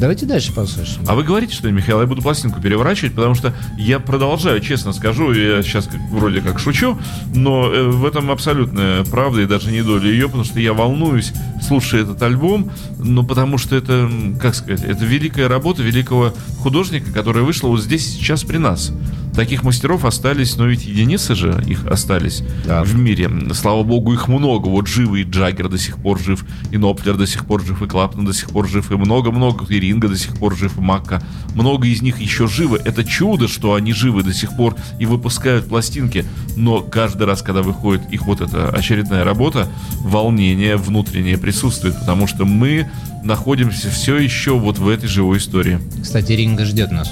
Давайте 0.00 0.24
дальше 0.24 0.50
послушаем. 0.54 1.04
А 1.06 1.14
вы 1.14 1.24
говорите, 1.24 1.54
что, 1.54 1.70
Михаил, 1.70 2.00
я 2.00 2.06
буду 2.06 2.22
пластинку 2.22 2.58
переворачивать, 2.58 3.14
потому 3.14 3.34
что 3.34 3.52
я 3.76 4.00
продолжаю, 4.00 4.60
честно 4.60 4.94
скажу, 4.94 5.30
я 5.32 5.62
сейчас 5.62 5.90
вроде 6.10 6.40
как 6.40 6.58
шучу, 6.58 6.98
но 7.34 7.70
э, 7.70 7.82
в 7.82 8.06
этом 8.06 8.30
абсолютная 8.30 9.04
правда 9.04 9.42
и 9.42 9.46
даже 9.46 9.70
не 9.70 9.82
доля 9.82 10.08
ее, 10.08 10.24
потому 10.24 10.44
что 10.44 10.58
я 10.58 10.72
волнуюсь, 10.72 11.34
слушая 11.60 12.04
этот 12.04 12.22
альбом, 12.22 12.70
ну, 12.98 13.26
потому 13.26 13.58
что 13.58 13.76
это, 13.76 14.10
как 14.40 14.54
сказать, 14.54 14.82
это 14.84 15.04
великая 15.04 15.48
работа 15.48 15.82
великого 15.82 16.32
художника, 16.60 17.12
которая 17.12 17.44
вышла 17.44 17.68
вот 17.68 17.82
здесь 17.82 18.06
сейчас 18.06 18.42
при 18.42 18.56
нас. 18.56 18.92
Таких 19.40 19.62
мастеров 19.62 20.04
остались, 20.04 20.58
но 20.58 20.66
ведь 20.66 20.84
единицы 20.84 21.34
же 21.34 21.64
их 21.66 21.86
остались 21.86 22.42
Да. 22.66 22.84
в 22.84 22.94
мире. 22.94 23.30
Слава 23.54 23.82
богу, 23.84 24.12
их 24.12 24.28
много. 24.28 24.68
Вот 24.68 24.86
живы 24.86 25.22
и 25.22 25.24
Джаггер 25.24 25.70
до 25.70 25.78
сих 25.78 25.96
пор 25.96 26.20
жив, 26.20 26.44
и 26.70 26.76
Ноплер 26.76 27.16
до 27.16 27.26
сих 27.26 27.46
пор 27.46 27.64
жив, 27.64 27.80
и 27.80 27.86
Клаптон 27.86 28.26
до 28.26 28.34
сих 28.34 28.50
пор 28.50 28.68
жив, 28.68 28.92
и 28.92 28.96
много-много, 28.96 29.64
и 29.72 29.80
Ринга 29.80 30.08
до 30.08 30.18
сих 30.18 30.36
пор 30.36 30.54
жив, 30.54 30.76
и 30.76 30.82
Макка. 30.82 31.22
Много 31.54 31.86
из 31.86 32.02
них 32.02 32.20
еще 32.20 32.48
живы. 32.48 32.82
Это 32.84 33.02
чудо, 33.02 33.48
что 33.48 33.72
они 33.72 33.94
живы 33.94 34.24
до 34.24 34.34
сих 34.34 34.54
пор 34.58 34.76
и 34.98 35.06
выпускают 35.06 35.66
пластинки. 35.70 36.26
Но 36.56 36.82
каждый 36.82 37.26
раз, 37.26 37.40
когда 37.40 37.62
выходит 37.62 38.02
их 38.12 38.26
вот 38.26 38.42
эта 38.42 38.68
очередная 38.68 39.24
работа, 39.24 39.68
волнение 40.00 40.76
внутреннее 40.76 41.38
присутствует, 41.38 41.98
потому 41.98 42.26
что 42.26 42.44
мы 42.44 42.90
находимся 43.24 43.88
все 43.88 44.18
еще 44.18 44.58
вот 44.58 44.76
в 44.78 44.86
этой 44.86 45.08
живой 45.08 45.38
истории. 45.38 45.78
Кстати, 46.02 46.32
Ринга 46.32 46.66
ждет 46.66 46.92
нас. 46.92 47.10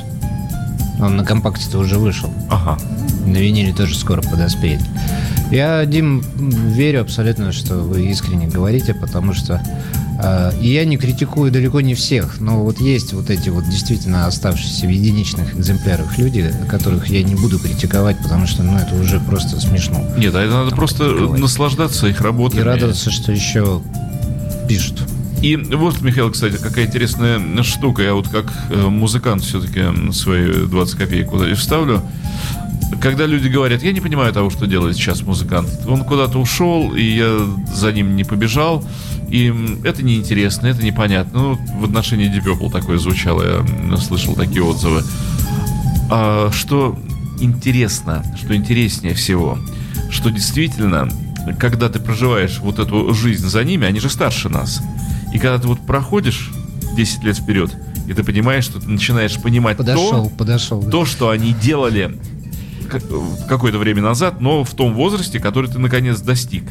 Он 1.01 1.17
на 1.17 1.25
компакте-то 1.25 1.79
уже 1.79 1.99
вышел. 1.99 2.31
Ага. 2.51 2.79
На 3.27 3.37
виниле 3.37 3.73
тоже 3.73 3.97
скоро 3.97 4.23
подоспеет. 4.23 4.81
Я, 5.51 5.85
Дим, 5.87 6.23
верю 6.37 7.03
абсолютно, 7.03 7.53
что 7.53 7.77
вы 7.77 8.07
искренне 8.07 8.47
говорите, 8.47 8.95
потому 8.95 9.33
что 9.33 9.63
И 10.61 10.71
я 10.71 10.85
не 10.85 10.97
критикую 10.97 11.53
далеко 11.53 11.81
не 11.81 11.95
всех, 11.95 12.41
но 12.41 12.65
вот 12.65 12.81
есть 12.81 13.13
вот 13.13 13.31
эти 13.31 13.51
вот 13.51 13.65
действительно 13.69 14.27
оставшиеся 14.27 14.87
в 14.87 14.91
единичных 14.91 15.55
экземплярах 15.55 16.19
люди, 16.19 16.53
которых 16.69 17.09
я 17.09 17.23
не 17.23 17.37
буду 17.37 17.61
критиковать, 17.61 18.19
потому 18.19 18.49
что, 18.49 18.65
ну, 18.65 18.77
это 18.77 18.97
уже 18.97 19.21
просто 19.21 19.61
смешно. 19.61 20.05
Нет, 20.17 20.35
а 20.35 20.43
это 20.43 20.55
надо 20.55 20.75
просто 20.75 21.05
критиковать. 21.05 21.41
наслаждаться 21.41 22.09
их 22.09 22.21
работой. 22.21 22.61
И 22.61 22.63
радоваться, 22.63 23.13
что 23.13 23.31
еще 23.31 23.81
пишут. 24.67 25.03
И 25.43 25.57
вот, 25.57 26.01
Михаил, 26.01 26.31
кстати, 26.31 26.57
какая 26.57 26.87
интересная 26.87 27.63
штука. 27.63 28.03
Я 28.03 28.15
вот 28.15 28.29
как 28.29 28.53
э, 28.71 28.89
музыкант 28.89 29.43
все-таки 29.43 30.13
свои 30.13 30.67
20 30.67 30.99
копеек 30.99 31.29
куда-то 31.29 31.55
вставлю. 31.55 32.03
Когда 33.01 33.27
люди 33.27 33.49
говорят, 33.49 33.83
я 33.83 33.93
не 33.93 34.01
понимаю 34.01 34.33
того, 34.33 34.51
что 34.51 34.67
делает 34.67 34.97
сейчас 34.97 35.23
музыкант. 35.23 35.69
Он 35.87 36.05
куда-то 36.05 36.39
ушел, 36.39 36.95
и 36.95 37.03
я 37.03 37.47
за 37.73 37.93
ним 37.93 38.17
не 38.17 38.25
побежал. 38.25 38.85
И 39.29 39.55
это 39.85 40.03
неинтересно, 40.03 40.67
это 40.67 40.85
непонятно. 40.85 41.41
Ну, 41.41 41.59
в 41.81 41.85
отношении 41.85 42.29
Deep 42.29 42.45
Purple 42.45 42.73
такое 42.73 42.99
звучало, 42.99 43.43
я 43.43 43.97
слышал 43.99 44.35
такие 44.35 44.65
отзывы. 44.65 45.05
А 46.11 46.51
что 46.51 46.99
интересно, 47.41 48.25
что 48.37 48.57
интереснее 48.57 49.15
всего, 49.15 49.59
что 50.11 50.31
действительно, 50.31 51.09
когда 51.61 51.89
ты 51.89 52.01
проживаешь 52.01 52.59
вот 52.61 52.79
эту 52.79 53.13
жизнь 53.15 53.47
за 53.47 53.63
ними, 53.63 53.87
они 53.87 54.01
же 54.01 54.09
старше 54.09 54.49
нас. 54.49 54.83
И 55.33 55.39
когда 55.39 55.59
ты 55.59 55.69
вот 55.69 55.81
проходишь 55.81 56.51
10 56.97 57.25
лет 57.25 57.37
вперед, 57.37 57.75
и 58.07 58.13
ты 58.15 58.25
понимаешь, 58.25 58.65
что 58.65 58.81
ты 58.81 58.89
начинаешь 58.89 59.39
понимать 59.41 59.77
Подошел, 59.77 60.29
то, 60.29 60.35
подошел. 60.37 60.83
да. 60.83 60.91
то, 60.91 61.05
что 61.05 61.29
они 61.31 61.53
делали 61.53 62.19
какое-то 63.49 63.79
время 63.79 64.03
назад, 64.03 64.41
но 64.41 64.65
в 64.65 64.71
том 64.75 64.95
возрасте, 64.95 65.39
который 65.41 65.71
ты 65.71 65.79
наконец 65.79 66.21
достиг. 66.21 66.65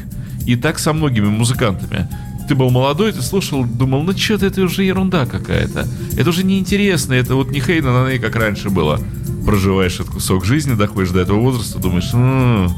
И 0.46 0.56
так 0.56 0.78
со 0.78 0.92
многими 0.92 1.26
музыкантами. 1.26 2.08
Ты 2.48 2.54
был 2.54 2.70
молодой, 2.70 3.12
ты 3.12 3.20
слушал, 3.20 3.64
думал, 3.64 4.02
ну 4.02 4.16
что-то 4.16 4.46
это 4.46 4.62
уже 4.62 4.82
ерунда 4.82 5.26
какая-то. 5.26 5.86
Это 6.16 6.30
уже 6.30 6.44
неинтересно, 6.44 7.12
это 7.12 7.34
вот 7.34 7.50
не 7.50 7.60
Хейна 7.60 7.92
на 8.04 8.08
ней, 8.08 8.18
как 8.18 8.34
раньше 8.36 8.70
было. 8.70 8.98
Проживаешь 9.44 9.94
этот 9.96 10.08
кусок 10.14 10.44
жизни, 10.46 10.74
доходишь 10.74 11.10
до 11.10 11.20
этого 11.20 11.38
возраста, 11.40 11.78
думаешь, 11.78 12.08
«М, 12.14 12.72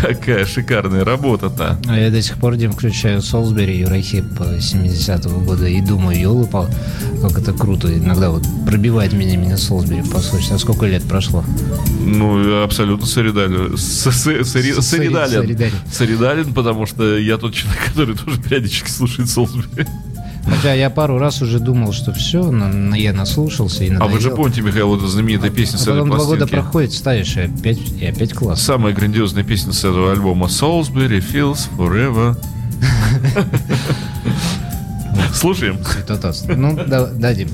какая 0.00 0.44
шикарная 0.46 1.04
работа-то. 1.04 1.78
А 1.88 1.98
я 1.98 2.10
до 2.10 2.20
сих 2.22 2.36
пор, 2.38 2.56
Дим, 2.56 2.72
включаю 2.72 3.22
Солсбери 3.22 3.80
и 3.80 3.84
Рахип 3.84 4.24
70-го 4.40 5.40
года 5.40 5.66
и 5.66 5.80
думаю, 5.80 6.18
елы 6.18 6.46
как 7.22 7.38
это 7.38 7.52
круто. 7.52 7.92
Иногда 7.96 8.30
вот 8.30 8.42
пробивает 8.66 9.12
меня 9.12 9.36
меня 9.36 9.56
Солсбери 9.56 10.02
послушать. 10.02 10.52
А 10.52 10.58
сколько 10.58 10.86
лет 10.86 11.02
прошло? 11.04 11.44
Ну, 12.04 12.62
абсолютно 12.62 13.06
солидарен. 13.06 13.76
С- 13.76 14.10
с- 14.10 14.22
сори- 14.24 14.42
Сори- 14.42 14.80
Солидарен. 14.80 15.30
солидарен. 15.42 15.72
Солидарен, 15.92 16.54
потому 16.54 16.86
что 16.86 17.16
я 17.18 17.36
тот 17.38 17.54
человек, 17.54 17.80
который 17.88 18.16
тоже 18.16 18.40
периодически 18.40 18.90
слушает 18.90 19.28
Солсбери. 19.28 19.86
Хотя 20.46 20.74
я 20.74 20.90
пару 20.90 21.18
раз 21.18 21.42
уже 21.42 21.60
думал, 21.60 21.92
что 21.92 22.12
все, 22.12 22.50
я 22.94 23.12
наслушался 23.12 23.84
и 23.84 23.94
А 23.94 24.04
вы 24.06 24.20
же 24.20 24.28
надоел. 24.28 24.36
помните, 24.36 24.62
Михаил, 24.62 24.96
это 24.96 25.06
знаменитая 25.06 25.50
песня 25.50 25.76
А 25.76 25.78
с 25.78 25.82
этой 25.82 25.94
потом 25.94 26.08
два 26.10 26.18
года 26.18 26.38
пластинки? 26.38 26.54
проходит, 26.62 26.92
ставишь, 26.92 27.36
и 27.36 27.40
опять, 27.42 27.78
и 28.00 28.06
опять 28.06 28.32
класс. 28.32 28.62
Самая 28.62 28.94
грандиозная 28.94 29.44
песня 29.44 29.72
с 29.72 29.80
этого 29.80 30.12
альбома 30.12 30.46
Salisbury 30.46 31.18
Fields 31.20 31.68
Forever. 31.76 32.36
Слушаем. 35.34 35.78
Святотатство. 35.84 36.54
Ну, 36.54 36.78
да, 36.86 37.06
дадим. 37.06 37.48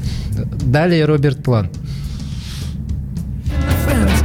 Далее 0.62 1.04
Роберт 1.04 1.42
План. 1.42 1.70
friends. 3.86 4.16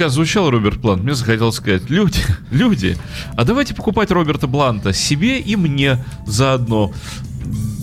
Пока 0.00 0.08
звучал 0.08 0.48
Роберт 0.48 0.80
Плант, 0.80 1.02
мне 1.02 1.14
захотелось 1.14 1.56
сказать, 1.56 1.90
люди, 1.90 2.20
люди, 2.50 2.96
а 3.36 3.44
давайте 3.44 3.74
покупать 3.74 4.10
Роберта 4.10 4.46
Бланта 4.46 4.94
себе 4.94 5.40
и 5.40 5.56
мне 5.56 6.02
заодно. 6.26 6.90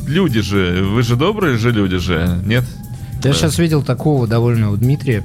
Люди 0.08 0.42
же, 0.42 0.84
вы 0.84 1.04
же 1.04 1.16
добрые 1.16 1.60
же 1.60 1.72
люди 1.72 1.98
же, 1.98 2.42
нет? 2.44 2.64
Я 3.24 3.34
сейчас 3.34 3.60
видел 3.60 3.84
такого 3.84 4.26
довольного 4.26 4.78
Дмитрия, 4.78 5.24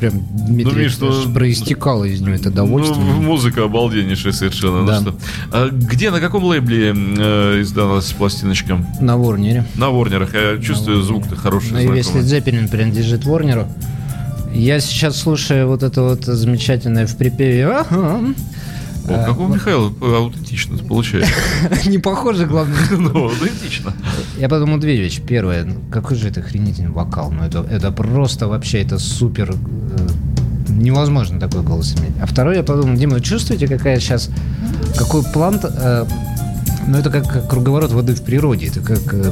прям 0.00 0.22
Дмитрий 0.32 0.74
Ну, 0.74 0.82
Миш, 0.82 0.98
ну, 0.98 1.32
проистекало 1.32 2.04
из 2.04 2.20
него 2.20 2.34
это 2.34 2.50
довольство. 2.50 3.00
Ну, 3.00 3.22
музыка 3.22 3.64
обалденнейшая 3.64 4.32
совершенно. 4.32 4.86
Да. 4.86 5.00
Ну 5.00 5.12
что, 5.12 5.18
а 5.52 5.68
где, 5.70 6.10
на 6.10 6.20
каком 6.20 6.44
лейбле 6.44 6.94
э, 6.94 7.60
издалась 7.62 8.12
пластиночка? 8.12 8.84
На 9.00 9.16
Ворнере. 9.16 9.64
На 9.76 9.88
Ворнерах. 9.90 10.34
Я 10.34 10.58
чувствую, 10.58 11.00
звук-то 11.02 11.36
хороший, 11.36 11.72
Ну 11.72 11.94
и 11.94 11.96
если. 11.96 12.20
Дзеппелин 12.20 12.68
принадлежит 12.68 13.24
Ворнеру. 13.24 13.66
Я 14.58 14.80
сейчас 14.80 15.16
слушаю 15.16 15.68
вот 15.68 15.84
это 15.84 16.02
вот 16.02 16.24
замечательное 16.24 17.06
в 17.06 17.16
припеве. 17.16 17.68
О, 17.68 17.84
как 19.06 19.38
у 19.38 19.46
Михаила 19.46 19.92
аутентично 20.00 20.76
получается. 20.78 21.32
Не 21.86 21.98
похоже, 21.98 22.44
главное. 22.44 22.76
Ну, 22.90 23.28
аутентично. 23.28 23.94
Я 24.36 24.48
подумал 24.48 24.78
две 24.78 24.96
вещи. 24.96 25.22
Первое, 25.22 25.64
ну, 25.64 25.76
какой 25.92 26.16
же 26.16 26.28
это 26.28 26.40
охренительный 26.40 26.90
вокал. 26.90 27.30
Ну, 27.30 27.44
это, 27.44 27.64
это 27.70 27.92
просто 27.92 28.48
вообще, 28.48 28.82
это 28.82 28.98
супер... 28.98 29.52
э, 29.52 30.08
невозможно 30.68 31.38
такой 31.38 31.62
голос 31.62 31.94
иметь. 31.96 32.14
А 32.20 32.26
второе, 32.26 32.56
я 32.56 32.62
подумал, 32.64 32.96
Дима, 32.96 33.14
вы 33.14 33.20
чувствуете, 33.20 33.68
какая 33.68 34.00
сейчас... 34.00 34.28
Какой 34.96 35.22
план... 35.22 35.60
э, 35.62 36.04
ну, 36.88 36.98
это 36.98 37.10
как, 37.10 37.48
круговорот 37.48 37.92
воды 37.92 38.16
в 38.16 38.22
природе. 38.22 38.66
Это 38.66 38.80
как 38.80 39.14
э, 39.14 39.30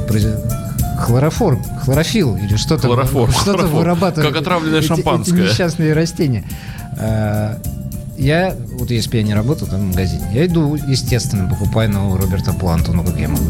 хлороформ, 0.97 1.63
хлорофилл 1.83 2.35
или 2.37 2.55
что-то, 2.55 2.87
Хлороформ, 2.87 3.31
что-то 3.31 3.51
хлороформ. 3.53 3.77
вырабатывает. 3.77 4.31
Как 4.33 4.41
отравленное 4.41 4.79
эти- 4.79 4.87
шампанское. 4.87 5.43
Эти 5.43 5.51
несчастные 5.51 5.93
растения. 5.93 6.43
Э, 6.99 7.55
Я, 8.19 8.55
вот 8.79 8.89
если 8.89 9.11
бы 9.11 9.17
я 9.17 9.23
не 9.23 9.35
работал 9.35 9.67
там 9.67 9.79
в 9.79 9.83
магазине, 9.89 10.23
я 10.33 10.47
иду, 10.47 10.73
естественно, 10.87 11.47
покупаю 11.47 11.91
нового 11.91 12.17
Роберта 12.17 12.51
Планту, 12.51 12.91
ну 12.91 13.03
как 13.03 13.15
я 13.19 13.27
могу. 13.29 13.43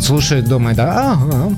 Слушаю 0.00 0.42
дома, 0.42 0.72
да, 0.72 1.12
ага, 1.12 1.50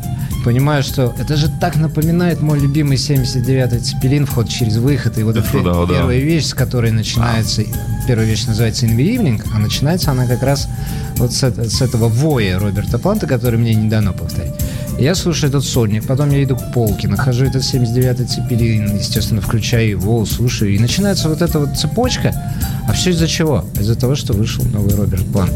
понимаю, 0.47 0.85
что 0.85 1.13
это 1.19 1.37
же 1.37 1.49
так 1.61 1.75
напоминает 1.75 2.41
мой 2.41 2.61
любимый 2.61 2.97
79-й 2.97 3.81
Цепелин, 3.81 4.27
вход 4.27 4.49
через 4.49 4.77
выход, 4.77 5.19
и 5.19 5.25
вот 5.25 5.37
Это 5.37 5.49
эта 5.49 5.61
да, 5.61 5.87
да. 5.87 5.95
первая 5.95 6.21
вещь, 6.21 6.45
с 6.45 6.55
которой 6.55 6.93
начинается, 6.93 7.65
первая 8.07 8.29
вещь 8.29 8.47
называется 8.47 8.87
In 8.87 8.97
the 8.97 9.17
Evening, 9.17 9.43
а 9.53 9.59
начинается 9.59 10.13
она 10.13 10.25
как 10.29 10.45
раз 10.45 10.69
вот 11.17 11.33
с, 11.33 11.43
с 11.43 11.83
этого 11.83 12.07
воя 12.07 12.61
Роберта 12.61 13.01
Планта, 13.01 13.27
который 13.27 13.59
мне 13.59 13.75
не 13.75 13.91
дано 13.91 14.13
повторить. 14.13 14.55
Я 15.01 15.17
слушаю 15.17 15.51
этот 15.51 15.65
сольник, 15.65 16.07
потом 16.07 16.31
я 16.31 16.45
иду 16.45 16.55
к 16.55 16.73
полке, 16.73 17.09
нахожу 17.09 17.45
этот 17.45 17.65
79-й 17.65 18.27
Цепелин, 18.27 18.99
естественно, 18.99 19.41
включаю 19.41 19.91
его, 19.91 20.25
слушаю, 20.27 20.73
и 20.73 20.79
начинается 20.79 21.29
вот 21.29 21.43
эта 21.43 21.59
вот 21.59 21.77
цепочка. 21.77 22.33
А 22.89 22.93
все 22.93 23.11
из-за 23.11 23.27
чего? 23.27 23.65
Из-за 23.81 23.97
того, 23.97 24.15
что 24.15 24.33
вышел 24.33 24.65
новый 24.67 24.95
Роберт 24.95 25.27
Плант. 25.33 25.51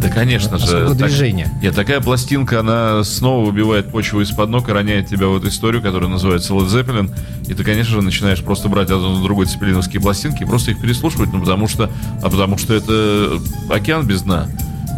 Да, 0.00 0.08
конечно 0.08 0.58
же. 0.58 0.88
Так- 0.88 0.96
движения. 0.96 1.50
Нет, 1.62 1.74
такая 1.74 2.00
пластинка, 2.00 2.60
она 2.60 3.02
снова 3.04 3.46
выбивает 3.46 3.90
почву 3.90 4.20
из-под 4.20 4.50
ног 4.50 4.68
и 4.68 4.72
роняет 4.72 5.08
тебя 5.08 5.26
в 5.28 5.36
эту 5.36 5.48
историю, 5.48 5.82
которая 5.82 6.10
называется 6.10 6.52
Led 6.52 6.68
Zeppelin. 6.68 7.14
И 7.48 7.54
ты, 7.54 7.64
конечно 7.64 7.94
же, 7.94 8.02
начинаешь 8.02 8.42
просто 8.42 8.68
брать 8.68 8.90
одну 8.90 9.14
за 9.16 9.22
другой 9.22 9.46
цепелиновские 9.46 10.00
пластинки 10.00 10.42
и 10.42 10.46
просто 10.46 10.72
их 10.72 10.80
переслушивать, 10.80 11.32
ну, 11.32 11.40
потому 11.40 11.68
что, 11.68 11.90
а 12.22 12.28
потому 12.30 12.58
что 12.58 12.74
это 12.74 13.40
океан 13.70 14.06
без 14.06 14.22
дна. 14.22 14.48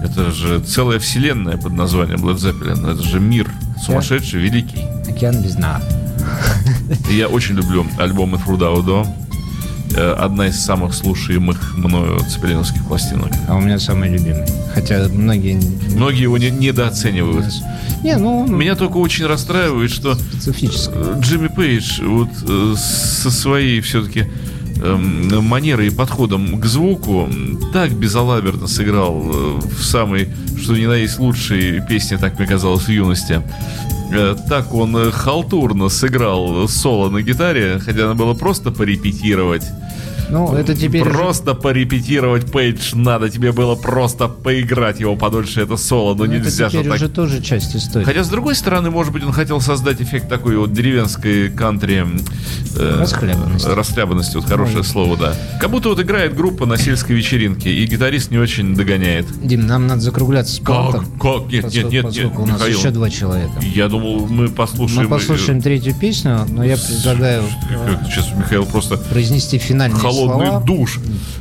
Это 0.03 0.31
же 0.31 0.61
целая 0.61 0.99
вселенная 0.99 1.57
под 1.57 1.73
названием 1.73 2.25
Led 2.25 2.37
Zeppelin. 2.37 2.93
Это 2.93 3.03
же 3.03 3.21
мир 3.21 3.49
сумасшедший, 3.85 4.41
великий. 4.41 4.87
Океан 5.09 5.43
без 5.43 5.55
дна. 5.57 5.81
Я 7.11 7.29
очень 7.29 7.57
люблю 7.57 7.87
альбомы 7.99 8.39
Фрудаудо. 8.39 9.07
Одна 9.97 10.49
из 10.49 10.61
самых 10.61 10.95
слушаемых 10.95 11.77
мною 11.77 12.21
цепелиновских 12.21 12.87
пластинок. 12.87 13.33
А 13.49 13.57
у 13.57 13.61
меня 13.61 13.79
самый 13.79 14.11
любимый. 14.11 14.47
Хотя 14.75 15.09
многие... 15.09 15.61
Многие 15.95 16.23
его 16.23 16.39
не- 16.39 16.51
недооценивают. 16.51 17.47
Не, 18.03 18.17
ну, 18.17 18.47
ну, 18.47 18.57
Меня 18.57 18.77
только 18.77 18.99
очень 18.99 19.27
расстраивает, 19.27 19.91
что 19.91 20.13
э, 20.13 21.21
Джимми 21.21 21.49
Пейдж 21.49 22.01
вот 22.03 22.29
э, 22.49 22.75
со 22.77 23.31
своей 23.31 23.81
все-таки 23.81 24.27
манерой 24.81 25.89
и 25.89 25.91
подходом 25.91 26.61
к 26.61 26.65
звуку 26.67 27.29
так 27.73 27.93
безалаберно 27.93 28.69
сыграл 28.69 29.21
э, 29.25 29.59
в 29.77 29.85
самой, 29.85 30.29
что 30.57 30.77
ни 30.77 30.87
на 30.87 30.95
есть 30.95 31.19
лучшей 31.19 31.81
песне, 31.87 32.17
так 32.17 32.39
мне 32.39 32.47
казалось, 32.47 32.85
в 32.85 32.89
юности. 32.89 33.43
Э, 34.11 34.37
Так 34.49 34.75
он 34.75 34.97
э, 34.97 35.11
халтурно 35.11 35.89
сыграл 35.89 36.69
соло 36.69 37.11
на 37.11 37.23
гитаре, 37.23 37.79
хотя 37.79 37.99
надо 37.99 38.15
было 38.15 38.35
просто 38.35 38.71
порепетировать. 38.71 39.65
Ну, 40.31 40.55
это 40.55 40.75
теперь... 40.75 41.03
уже- 41.03 41.11
Просто 41.11 41.55
порепетировать, 41.55 42.51
Пейдж, 42.51 42.95
надо 42.95 43.29
тебе 43.31 43.53
было 43.53 43.75
просто 43.75 44.29
поиграть 44.29 45.01
его 45.01 45.17
подольше, 45.17 45.63
это 45.63 45.77
соло, 45.77 46.15
но 46.15 46.25
ну, 46.25 46.33
это 46.33 46.45
нельзя 46.45 46.69
же 46.69 46.83
так 46.83 46.95
уже 46.95 47.09
тоже 47.09 47.43
часть 47.43 47.75
истории. 47.77 48.05
Хотя, 48.05 48.25
с 48.25 48.29
другой 48.29 48.55
стороны, 48.55 48.91
может 48.91 49.13
быть, 49.13 49.25
он 49.25 49.33
хотел 49.33 49.61
создать 49.61 50.01
эффект 50.01 50.29
такой 50.29 50.57
вот 50.57 50.73
деревенской 50.73 51.51
кантри... 51.51 52.05
э, 52.77 53.01
Расхлябанности. 53.01 53.69
Расхлябанности, 53.69 54.37
вот 54.37 54.47
хорошее 54.47 54.85
слово, 54.85 55.17
да. 55.17 55.35
Как 55.61 55.71
будто 55.71 55.91
вот 55.91 56.01
играет 56.01 56.35
группа 56.35 56.67
на 56.67 56.77
сельской 56.77 57.17
вечеринке, 57.17 57.71
и 57.71 57.87
гитарист 57.87 58.31
не 58.31 58.39
очень 58.39 58.75
догоняет. 58.75 59.27
Дим, 59.43 59.67
нам 59.67 59.87
надо 59.87 60.01
закругляться 60.01 60.55
с 60.55 60.59
плантом. 60.59 61.07
Как? 61.21 61.51
Нет, 61.53 61.65
нет, 61.65 61.75
нет, 61.75 61.75
нет, 61.75 61.93
нет, 61.93 62.05
поскольку 62.05 62.43
у 62.43 62.47
нас 62.47 62.61
Михаил. 62.61 62.79
еще 62.79 62.91
два 62.91 63.11
человека. 63.11 63.53
Я 63.61 63.89
думал, 63.89 64.27
мы 64.27 64.49
послушаем... 64.49 65.03
Мы 65.03 65.09
послушаем 65.09 65.61
третью 65.61 65.95
песню, 65.95 66.47
но 66.49 66.65
я 66.65 66.77
предлагаю 66.77 67.43
э, 67.71 67.87
Как 67.87 68.11
Сейчас 68.11 68.33
Михаил 68.37 68.67
просто 68.67 68.97
произнести 68.97 69.59
финальные 69.59 70.01
холодный 70.27 70.47
слова. 70.49 70.65
душ. 70.65 70.99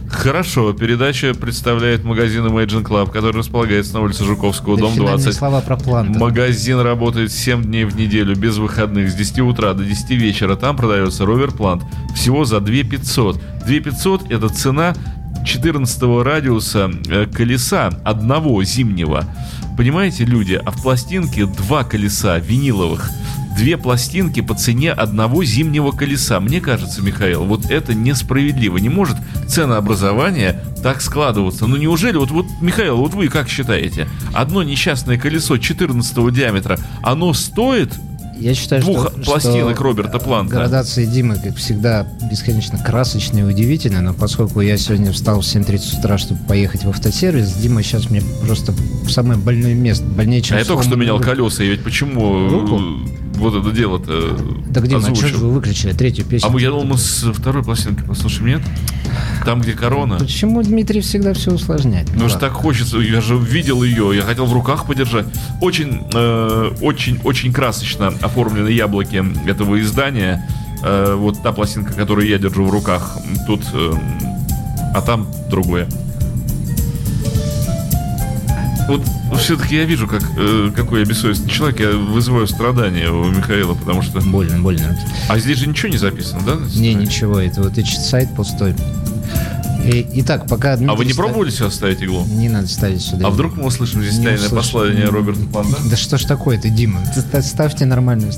Хорошо, 0.10 0.72
передача 0.74 1.34
представляет 1.34 2.04
магазин 2.04 2.46
Imagine 2.46 2.84
Club, 2.84 3.12
который 3.12 3.38
располагается 3.38 3.94
на 3.96 4.02
улице 4.02 4.24
Жуковского, 4.24 4.78
дом 4.78 4.94
финальные 4.94 5.18
20. 5.18 5.34
слова 5.38 5.62
про 5.62 5.76
планта. 5.78 6.18
Магазин 6.18 6.80
работает 6.80 7.32
7 7.32 7.64
дней 7.64 7.84
в 7.86 7.96
неделю, 7.98 8.36
без 8.36 8.58
выходных, 8.58 9.10
с 9.12 9.16
10 9.16 9.40
утра 9.40 9.74
до 9.74 9.84
10 9.84 10.12
вечера. 10.12 10.56
Там 10.56 10.78
продается 10.78 11.26
ровер 11.26 11.52
плант 11.52 11.84
всего 12.16 12.46
за 12.46 12.60
2 12.62 12.84
500. 12.90 13.40
2 13.68 13.80
500 13.80 14.32
это 14.32 14.50
цена 14.50 14.94
14 15.46 16.02
радиуса 16.24 16.90
э, 17.10 17.26
колеса 17.26 17.90
одного 18.04 18.64
зимнего. 18.64 19.24
Понимаете, 19.78 20.26
люди, 20.26 20.60
а 20.64 20.72
в 20.72 20.82
пластинке 20.82 21.46
два 21.46 21.84
колеса 21.84 22.40
виниловых. 22.40 23.10
Две 23.58 23.76
пластинки 23.76 24.42
по 24.42 24.54
цене 24.54 24.92
одного 24.92 25.44
зимнего 25.44 25.92
колеса. 25.92 26.40
Мне 26.40 26.62
кажется, 26.62 27.02
Михаил, 27.02 27.44
вот 27.44 27.72
это 27.72 27.96
несправедливо. 27.96 28.78
Не 28.78 28.90
может 28.90 29.18
ценообразование 29.48 30.62
так 30.84 31.02
складываться. 31.02 31.66
Ну 31.66 31.76
неужели, 31.76 32.18
вот, 32.18 32.30
вот 32.30 32.46
Михаил, 32.62 32.98
вот 32.98 33.14
вы 33.16 33.30
как 33.30 33.50
считаете? 33.50 34.08
Одно 34.34 34.62
несчастное 34.62 35.18
колесо 35.18 35.58
14 35.58 36.34
диаметра, 36.34 36.78
оно 37.02 37.34
стоит 37.34 37.92
Я 38.40 38.54
считаю, 38.54 38.84
двух 38.84 39.10
что, 39.10 39.22
пластинок 39.22 39.76
что 39.76 39.84
Роберта 39.84 40.20
Планта? 40.20 40.56
Градации 40.56 41.06
Димы, 41.06 41.38
как 41.44 41.56
всегда, 41.56 42.08
бесконечно 42.30 42.78
красочная 42.78 43.42
и 43.42 43.46
удивительная, 43.46 44.02
но 44.02 44.14
поскольку 44.14 44.62
я 44.62 44.78
сегодня 44.78 45.12
встал 45.12 45.42
в 45.42 45.44
7.30 45.44 46.00
утра, 46.00 46.20
чтобы 46.20 46.40
поехать 46.48 46.84
в 46.84 46.90
автосервис, 46.90 47.54
Дима 47.54 47.82
сейчас 47.82 48.12
мне 48.12 48.22
просто 48.46 48.72
в 48.72 49.10
самое 49.10 49.40
больное 49.40 49.74
место, 49.74 50.06
больнее, 50.06 50.44
чем 50.44 50.58
А 50.58 50.60
я 50.60 50.66
только 50.66 50.84
что 50.84 50.96
менял 50.96 51.18
руку. 51.18 51.30
колеса, 51.30 51.64
и 51.64 51.70
ведь 51.70 51.84
почему 51.84 52.50
Руку? 52.50 52.82
Э, 53.38 53.42
вот 53.42 53.56
это 53.56 53.72
дело-то 53.76 54.38
Так, 54.74 54.88
Дима, 54.88 55.00
а 55.00 55.02
что 55.02 55.16
же 55.16 55.26
озвучил? 55.28 55.48
вы 55.48 55.54
выключили 55.54 55.94
третью 55.94 56.26
песню? 56.26 56.50
А 56.50 56.52
мы, 56.52 56.62
я 56.62 56.70
думал, 56.70 56.86
мы 56.86 56.98
с 56.98 57.24
второй 57.34 57.64
пластинки 57.64 58.02
послушаем, 58.04 58.48
нет? 58.48 58.62
Там, 59.46 59.62
где 59.62 59.74
корона. 59.74 60.18
Почему 60.18 60.62
Дмитрий 60.62 61.02
всегда 61.02 61.34
все 61.34 61.52
усложняет? 61.54 62.08
Потому 62.12 62.30
что 62.30 62.40
так 62.40 62.54
хочется, 62.54 62.98
я 62.98 63.22
же 63.22 63.38
видел 63.38 63.84
ее, 63.84 64.12
я 64.16 64.22
хотел 64.24 64.46
в 64.46 64.54
руках 64.54 64.86
подержать. 64.86 65.26
Очень, 65.62 66.04
э, 66.14 66.72
очень, 66.82 67.20
очень 67.24 67.54
красочно 67.54 68.08
оформлены 68.22 68.70
яблоки 68.70 69.24
этого 69.48 69.80
издания. 69.82 70.48
Э, 70.84 71.16
вот 71.16 71.42
та 71.42 71.52
пластинка, 71.52 71.94
которую 71.94 72.28
я 72.28 72.38
держу 72.38 72.66
в 72.66 72.72
руках, 72.72 73.18
тут, 73.48 73.62
э, 73.74 73.94
а 74.94 75.02
там 75.02 75.28
другое. 75.50 75.88
Вот 78.88 79.02
все-таки 79.40 79.76
я 79.76 79.84
вижу, 79.86 80.08
как, 80.08 80.22
э, 80.38 80.72
какой 80.76 81.02
я 81.02 81.06
бессовестный 81.06 81.50
человек, 81.50 81.80
я 81.80 81.90
вызываю 81.92 82.48
страдания 82.48 83.10
у 83.10 83.26
Михаила, 83.26 83.74
потому 83.74 84.02
что... 84.02 84.22
Больно, 84.22 84.60
больно. 84.62 84.98
А 85.30 85.38
здесь 85.40 85.58
же 85.60 85.68
ничего 85.68 85.90
не 85.90 85.98
записано, 85.98 86.42
да? 86.46 86.54
Не, 86.76 86.94
ничего, 86.94 87.40
это 87.40 87.62
вот 87.64 87.78
ищет 87.78 88.00
сайт 88.02 88.34
пустой. 88.36 88.76
И- 89.86 90.06
итак, 90.16 90.48
пока 90.48 90.76
Дмитрий 90.76 90.94
А 90.94 90.98
вы 90.98 91.06
не 91.06 91.14
ста- 91.14 91.24
пробовали 91.24 91.50
сюда 91.50 91.70
ставить 91.72 92.02
иглу? 92.02 92.26
Не 92.26 92.50
надо 92.50 92.68
ставить 92.68 93.02
сюда. 93.02 93.28
А 93.28 93.30
вдруг 93.30 93.56
мы 93.56 93.66
услышим 93.68 94.02
здесь 94.02 94.18
Не 94.18 94.26
тайное 94.26 94.36
услышим. 94.48 94.58
послание 94.58 95.06
Роберта 95.06 95.46
Планда? 95.46 95.78
Да 95.90 95.96
что 95.96 96.18
ж 96.18 96.26
Дима? 96.70 97.02
Ты 97.14 97.22
ста- 97.22 97.42
ставьте 97.42 97.86
нормальную. 97.86 98.34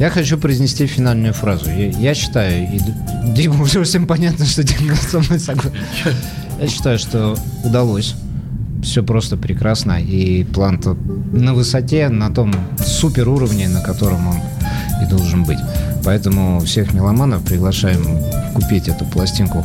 Я 0.00 0.10
хочу 0.10 0.36
произнести 0.38 0.86
финальную 0.86 1.32
фразу. 1.32 1.66
Я, 1.70 1.90
я 1.90 2.14
считаю, 2.14 2.64
и 2.74 2.80
Дима 3.34 3.62
уже 3.62 3.84
всем 3.84 4.06
понятно, 4.06 4.46
что 4.46 4.64
Дима 4.64 4.96
со 4.96 5.20
мной 5.20 5.38
согласен. 5.38 5.72
Я 6.60 6.68
считаю, 6.68 6.98
что 6.98 7.36
удалось. 7.64 8.14
Все 8.84 9.02
просто 9.02 9.36
прекрасно. 9.36 10.00
И 10.00 10.44
план 10.44 10.80
на 11.32 11.54
высоте, 11.54 12.08
на 12.08 12.32
том 12.32 12.54
супер 12.78 13.28
уровне, 13.28 13.66
на 13.68 13.80
котором 13.80 14.28
он 14.28 14.36
и 15.02 15.06
должен 15.06 15.44
быть. 15.44 15.58
Поэтому 16.04 16.60
всех 16.60 16.92
меломанов 16.92 17.42
приглашаем 17.44 18.04
купить 18.54 18.88
эту 18.88 19.06
пластинку 19.06 19.64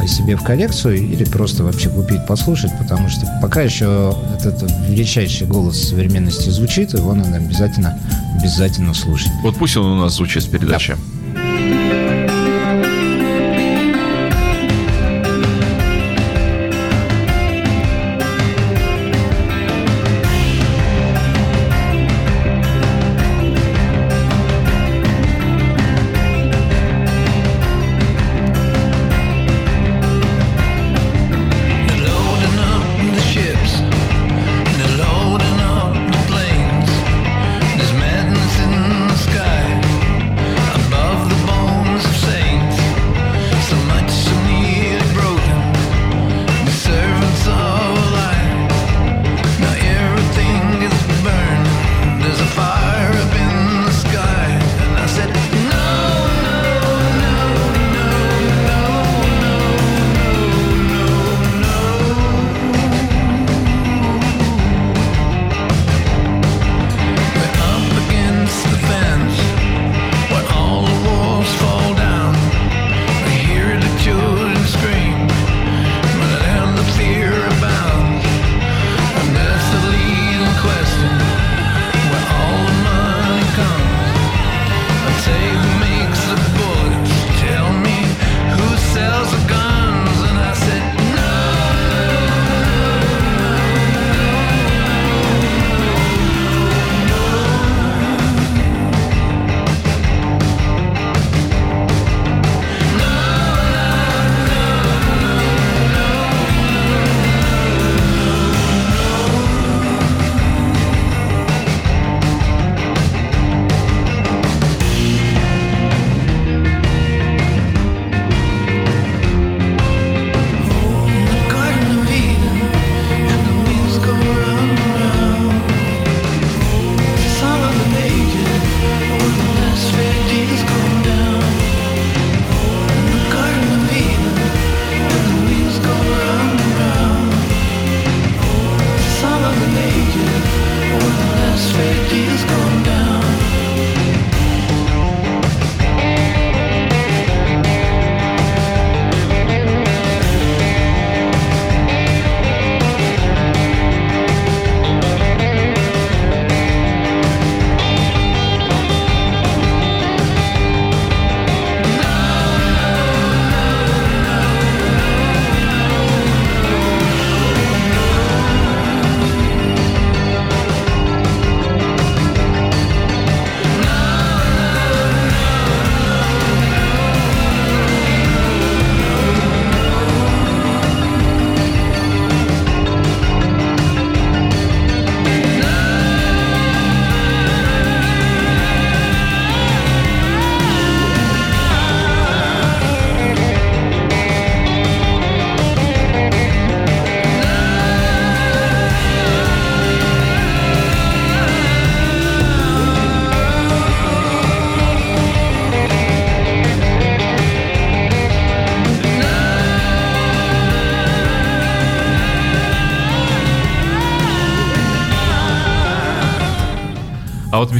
а, 0.00 0.06
себе 0.06 0.36
в 0.36 0.42
коллекцию 0.42 0.98
или 0.98 1.24
просто 1.24 1.64
вообще 1.64 1.88
купить, 1.88 2.24
послушать, 2.26 2.70
потому 2.78 3.08
что 3.08 3.26
пока 3.42 3.62
еще 3.62 4.16
этот 4.38 4.70
величайший 4.88 5.48
голос 5.48 5.88
современности 5.88 6.48
звучит, 6.50 6.94
его 6.94 7.12
надо 7.12 7.36
обязательно, 7.36 7.98
обязательно 8.38 8.94
слушать. 8.94 9.32
Вот 9.42 9.56
пусть 9.56 9.76
он 9.76 9.86
у 9.86 9.96
нас 9.96 10.14
звучит 10.14 10.44
с 10.44 10.46
передачи. 10.46 10.92
They're 10.92 11.25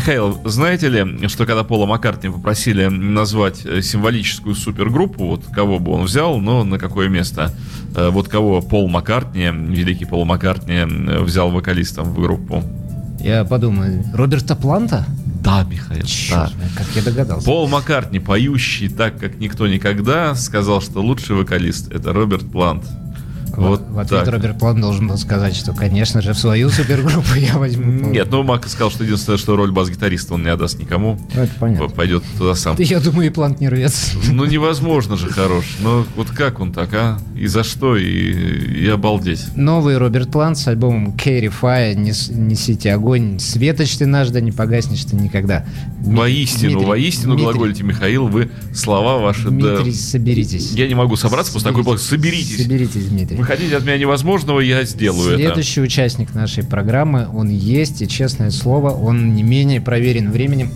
Михаил, 0.07 0.41
знаете 0.45 0.89
ли, 0.89 1.27
что 1.27 1.47
когда 1.47 1.65
Пола 1.65 1.85
Маккартни 1.85 2.31
попросили 2.31 2.87
назвать 2.87 3.67
э, 3.67 3.83
символическую 3.83 4.55
супергруппу, 4.55 5.27
вот 5.27 5.47
кого 5.53 5.81
бы 5.81 5.91
он 5.91 6.05
взял, 6.05 6.39
но 6.39 6.63
на 6.63 6.79
какое 6.79 7.09
место? 7.09 7.53
Э, 7.97 8.11
Вот 8.11 8.29
кого 8.29 8.61
Пол 8.63 8.89
Маккартни, 8.89 9.51
великий 9.51 10.05
Пол 10.05 10.25
Маккартни, 10.25 10.85
взял 11.25 11.51
вокалистом 11.51 12.05
в 12.05 12.21
группу? 12.21 12.63
Я 13.19 13.45
подумаю, 13.45 14.05
Роберта 14.15 14.55
Планта? 14.55 15.05
Да, 15.43 15.65
Михаил, 15.65 16.05
Черт, 16.05 16.53
как 16.77 16.87
я 16.95 17.03
догадался. 17.03 17.45
Пол 17.45 17.67
Маккартни, 17.67 18.21
поющий 18.21 18.89
так, 18.89 19.19
как 19.19 19.41
никто 19.41 19.67
никогда, 19.67 20.37
сказал, 20.37 20.81
что 20.83 21.01
лучший 21.01 21.35
вокалист 21.35 21.91
это 21.91 22.13
Роберт 22.13 22.49
Плант. 22.53 22.85
Вот 23.57 23.83
в 23.89 23.99
ответ 23.99 24.25
так. 24.25 24.35
Роберт 24.35 24.59
Плант 24.59 24.81
должен 24.81 25.09
был 25.09 25.17
сказать, 25.19 25.55
что, 25.57 25.73
конечно 25.73 26.21
же, 26.23 26.33
в 26.33 26.39
свою 26.39 26.69
супергруппу 26.71 27.35
я 27.37 27.57
возьму. 27.59 28.11
Нет, 28.11 28.29
ну 28.31 28.43
Мак 28.43 28.67
сказал, 28.69 28.91
что 28.91 29.05
единственное, 29.05 29.39
что 29.39 29.57
роль 29.57 29.73
бас-гитариста 29.73 30.35
он 30.35 30.43
не 30.43 30.49
отдаст 30.51 30.79
никому. 30.79 31.19
Ну, 31.35 31.43
это 31.43 31.53
понятно. 31.59 31.89
Пойдет 31.89 32.23
туда 32.39 32.55
сам. 32.55 32.77
Да 32.77 32.83
Я 32.85 33.01
думаю, 33.01 33.29
и 33.29 33.31
Плант 33.31 33.61
не 33.61 33.69
рвется. 33.69 34.17
Ну 34.31 34.45
невозможно 34.45 35.17
же 35.17 35.29
хорош. 35.29 35.65
Ну 35.81 36.05
вот 36.17 36.31
как 36.31 36.61
он 36.61 36.73
так, 36.73 36.93
а? 36.95 37.19
И 37.37 37.47
за 37.47 37.65
что? 37.65 37.97
И, 37.97 38.05
и 38.83 38.87
обалдеть. 38.89 39.45
Новый 39.57 39.99
Роберт 39.99 40.31
Плант 40.31 40.59
с 40.59 40.67
альбомом 40.69 41.15
Carry 41.17 41.53
Fire 41.61 41.95
«Нес- 41.95 42.29
«Несите 42.31 42.93
огонь». 42.93 43.39
Светоч 43.39 43.97
ты 43.97 44.07
наш, 44.07 44.29
да 44.31 44.41
не 44.41 44.53
погаснешь 44.53 45.05
ты 45.05 45.17
никогда. 45.17 45.65
Воистину, 46.01 46.73
Дмитрий- 46.73 46.87
воистину 46.87 47.35
Дмитрий- 47.37 47.53
глаголите, 47.53 47.83
Михаил, 47.83 48.27
вы 48.29 48.51
слова 48.75 49.19
ваши, 49.19 49.45
да. 49.45 49.51
Дмитрий, 49.51 49.93
соберитесь. 49.93 50.73
Я 50.73 50.87
не 50.89 50.95
могу 50.95 51.17
собраться 51.17 51.53
после 51.53 51.71
такой. 51.73 51.99
Соберитесь. 51.99 52.63
Соберитесь, 52.63 53.07
Дмитрий. 53.07 53.37
Хотите 53.47 53.77
от 53.77 53.85
меня 53.85 53.99
невозможного, 53.99 54.61
я 54.61 54.85
сделаю 54.85 55.37
Следующий 55.37 55.81
участник 55.81 56.35
нашей 56.35 56.65
программы, 56.65 57.29
он 57.33 57.49
есть, 57.49 58.03
и 58.03 58.09
честное 58.09 58.51
слово, 58.51 58.91
он 58.91 59.35
не 59.35 59.43
менее 59.43 59.81
проверен 59.81 60.31
временем, 60.33 60.71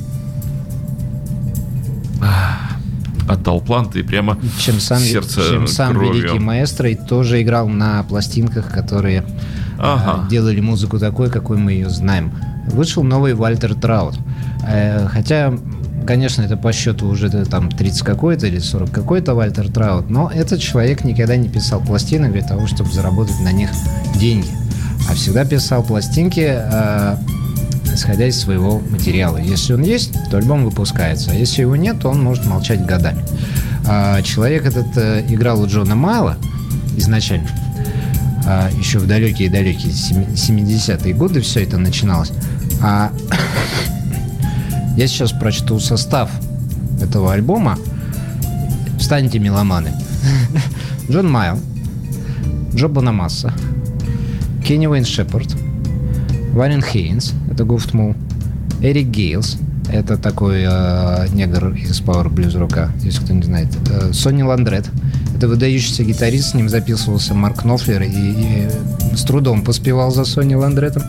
это. 2.20 3.33
Отдал 3.33 3.61
планты 3.61 4.00
и 4.00 4.02
прямо 4.02 4.38
чем 4.59 4.80
сам, 4.80 4.98
сердце 4.98 5.42
чем 5.48 5.66
сам 5.68 5.94
кровью. 5.94 6.22
великий 6.22 6.38
маэстро, 6.40 6.90
и 6.90 6.96
тоже 6.96 7.40
играл 7.42 7.68
на 7.68 8.02
пластинках, 8.02 8.72
которые 8.72 9.24
Ага. 9.78 10.24
э, 10.26 10.30
делали 10.30 10.61
музыку 10.61 10.98
такой, 10.98 11.30
какой 11.30 11.56
мы 11.56 11.72
ее 11.72 11.88
знаем. 11.90 12.33
Вышел 12.66 13.04
новый 13.04 13.35
Вальтер 13.35 13.74
Траут. 13.74 14.18
Э, 14.66 15.06
хотя 15.09 15.54
конечно, 16.11 16.42
это 16.42 16.57
по 16.57 16.73
счету 16.73 17.07
уже 17.07 17.31
там 17.44 17.70
30 17.70 18.03
какой-то 18.03 18.49
или 18.49 18.59
40 18.59 18.90
какой-то 18.90 19.37
Вальтер 19.37 19.70
Траут, 19.70 20.11
но 20.11 20.29
этот 20.29 20.61
человек 20.61 21.05
никогда 21.05 21.37
не 21.37 21.49
писал 21.49 21.81
пластинок 21.81 22.33
для 22.33 22.42
того, 22.42 22.66
чтобы 22.66 22.90
заработать 22.90 23.38
на 23.38 23.53
них 23.53 23.70
деньги, 24.16 24.49
а 25.09 25.14
всегда 25.14 25.44
писал 25.44 25.85
пластинки, 25.85 26.49
э, 26.49 27.16
исходя 27.94 28.27
из 28.27 28.40
своего 28.40 28.81
материала. 28.81 29.37
Если 29.37 29.73
он 29.73 29.83
есть, 29.83 30.12
то 30.33 30.38
альбом 30.38 30.64
выпускается, 30.64 31.31
а 31.31 31.35
если 31.35 31.61
его 31.61 31.77
нет, 31.77 32.01
то 32.01 32.09
он 32.09 32.20
может 32.20 32.44
молчать 32.44 32.85
годами. 32.85 33.23
А 33.87 34.20
человек 34.23 34.66
этот 34.66 34.88
э, 34.96 35.25
играл 35.29 35.62
у 35.62 35.68
Джона 35.68 35.94
Майла 35.94 36.37
изначально, 36.96 37.46
а, 38.46 38.68
еще 38.77 38.99
в 38.99 39.07
далекие-далекие 39.07 39.92
семи- 39.92 40.27
70-е 40.35 41.14
годы 41.14 41.40
все 41.40 41.62
это 41.62 41.79
начиналось. 41.79 42.33
А 42.83 43.12
я 45.00 45.08
сейчас 45.08 45.32
прочту 45.32 45.80
состав 45.80 46.30
этого 47.00 47.32
альбома. 47.32 47.78
Встаньте, 48.98 49.38
меломаны. 49.38 49.92
Джон 51.10 51.30
Мейолл, 51.30 51.59
Джо 52.74 52.88
Бонамасса, 52.88 53.54
Кенни 54.62 54.86
Уэйн 54.86 55.06
Шепард, 55.06 55.56
Уоррен 56.52 56.83
Хейнс, 56.82 57.32
это 57.50 57.64
Gov't 57.64 57.89
Mule, 57.89 58.14
Эрик 58.82 59.06
Гейлс, 59.06 59.56
это 59.90 60.18
такой 60.18 60.64
э, 60.68 61.28
негр 61.32 61.68
из 61.70 62.02
power 62.02 62.28
blues 62.28 62.59
рока, 62.59 62.92
если 63.00 63.24
кто 63.24 63.32
не 63.32 63.42
знает. 63.42 63.68
Э, 63.90 64.12
Сонни 64.12 64.42
Ландрет, 64.42 64.90
это 65.34 65.48
выдающийся 65.48 66.04
гитарист, 66.04 66.50
с 66.50 66.54
ним 66.54 66.68
записывался 66.68 67.32
Марк 67.32 67.64
Нопфлер 67.64 68.02
и, 68.02 68.08
и 68.10 68.68
с 69.16 69.22
трудом 69.22 69.64
поспевал 69.64 70.10
за 70.10 70.26
Сонни 70.26 70.56
Ландретом. 70.56 71.04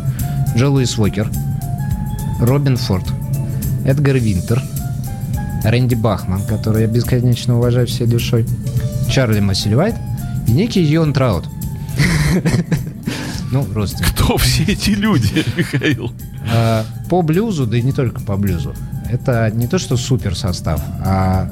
Джо 0.56 0.70
Луис 0.70 0.98
Уокер, 0.98 1.30
Роббен 2.40 2.78
Форд, 2.78 3.06
Эдгар 3.86 4.18
Винтер, 4.18 4.62
Рэнди 5.64 5.96
Бахман, 5.96 6.44
который 6.46 6.84
я 6.84 6.88
бесконечно 6.88 7.58
уважаю 7.58 7.88
всей 7.88 8.08
душой, 8.08 8.46
Чарли 9.10 9.40
Массельвайт 9.40 9.96
и 10.48 10.52
некий 10.52 10.84
Йон 10.84 11.14
Траут. 11.14 11.46
Ну, 13.52 13.68
родственник. 13.74 14.12
Кто 14.14 14.38
все 14.38 14.64
эти 14.64 14.92
люди, 14.92 15.44
Михаил? 15.58 16.12
А, 16.54 16.86
По 17.10 17.22
блюзу, 17.22 17.68
да 17.68 17.78
и 17.78 17.82
не 17.82 17.92
только 17.92 18.22
по 18.22 18.38
блюзу, 18.38 18.74
это 19.10 19.52
не 19.54 19.68
то, 19.68 19.78
что 19.78 19.98
супер 19.98 20.38
состав, 20.38 20.82
а 21.04 21.52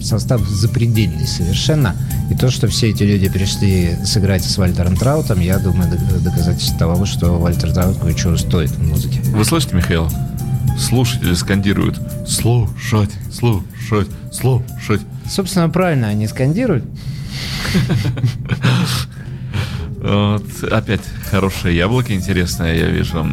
состав 0.00 0.40
запредельный 0.48 1.26
совершенно. 1.26 1.96
И 2.30 2.34
то, 2.36 2.48
что 2.50 2.68
все 2.68 2.90
эти 2.90 3.02
люди 3.02 3.28
пришли 3.28 3.96
сыграть 4.04 4.44
с 4.44 4.56
Вальтером 4.56 4.96
Траутом, 4.96 5.40
я 5.40 5.58
думаю, 5.58 5.90
доказательство 6.20 6.78
того, 6.78 7.04
что 7.06 7.38
Вальтер 7.38 7.72
Траут 7.72 7.98
кое-что 7.98 8.36
стоит 8.36 8.70
в 8.70 8.82
музыке. 8.82 9.20
Вы 9.34 9.44
слышите, 9.44 9.74
Михаил? 9.74 10.08
Слушатели 10.78 11.34
скандируют 11.34 12.00
«Слушать, 12.26 13.10
слушать, 13.30 14.08
слушать». 14.32 15.00
Собственно, 15.30 15.68
правильно 15.68 16.08
они 16.08 16.26
скандируют. 16.26 16.84
Вот, 19.98 20.44
опять 20.70 21.00
хорошее 21.30 21.76
яблоко 21.76 22.12
интересное, 22.12 22.74
я 22.74 22.88
вижу 22.88 23.26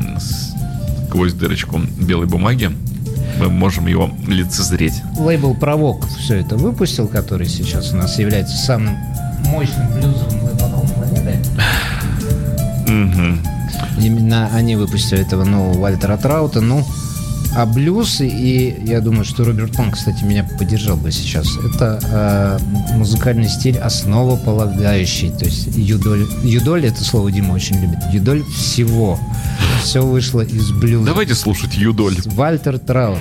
сквозь 1.07 1.33
дырочку 1.33 1.79
белой 1.99 2.27
бумаги. 2.27 2.69
Мы 3.39 3.49
можем 3.49 3.87
его 3.87 4.11
лицезреть. 4.27 5.01
Лейбл 5.17 5.55
Провок 5.55 6.05
все 6.17 6.35
это 6.35 6.57
выпустил, 6.57 7.07
который 7.07 7.47
сейчас 7.47 7.91
у 7.93 7.95
нас 7.97 8.19
является 8.19 8.55
самым 8.55 8.95
мощным 9.45 9.91
блюзовым 9.93 10.43
лейблом 10.43 10.87
планеты. 10.89 11.39
Именно 13.97 14.49
они 14.53 14.75
выпустили 14.75 15.21
этого 15.21 15.45
нового 15.45 15.79
Вальтера 15.79 16.17
Траута. 16.17 16.61
Ну, 16.61 16.85
а 17.55 17.65
блюз, 17.65 18.21
и 18.21 18.75
я 18.85 19.01
думаю, 19.01 19.25
что 19.25 19.43
Роберт 19.43 19.75
Пон, 19.75 19.91
кстати, 19.91 20.23
меня 20.23 20.47
поддержал 20.57 20.97
бы 20.97 21.11
сейчас, 21.11 21.47
это 21.57 21.99
э, 22.03 22.93
музыкальный 22.95 23.49
стиль 23.49 23.77
основополагающий. 23.77 25.31
То 25.31 25.45
есть 25.45 25.67
юдоль, 25.75 26.27
юдоль, 26.43 26.85
это 26.85 27.03
слово 27.03 27.31
Дима 27.31 27.53
очень 27.53 27.79
любит, 27.81 27.99
юдоль 28.11 28.43
всего. 28.45 29.19
Все 29.83 30.01
вышло 30.01 30.41
из 30.41 30.71
блюза. 30.71 31.05
Давайте 31.05 31.35
слушать 31.35 31.75
Юдоль. 31.75 32.15
Вальтер 32.25 32.79
Траут. 32.79 33.19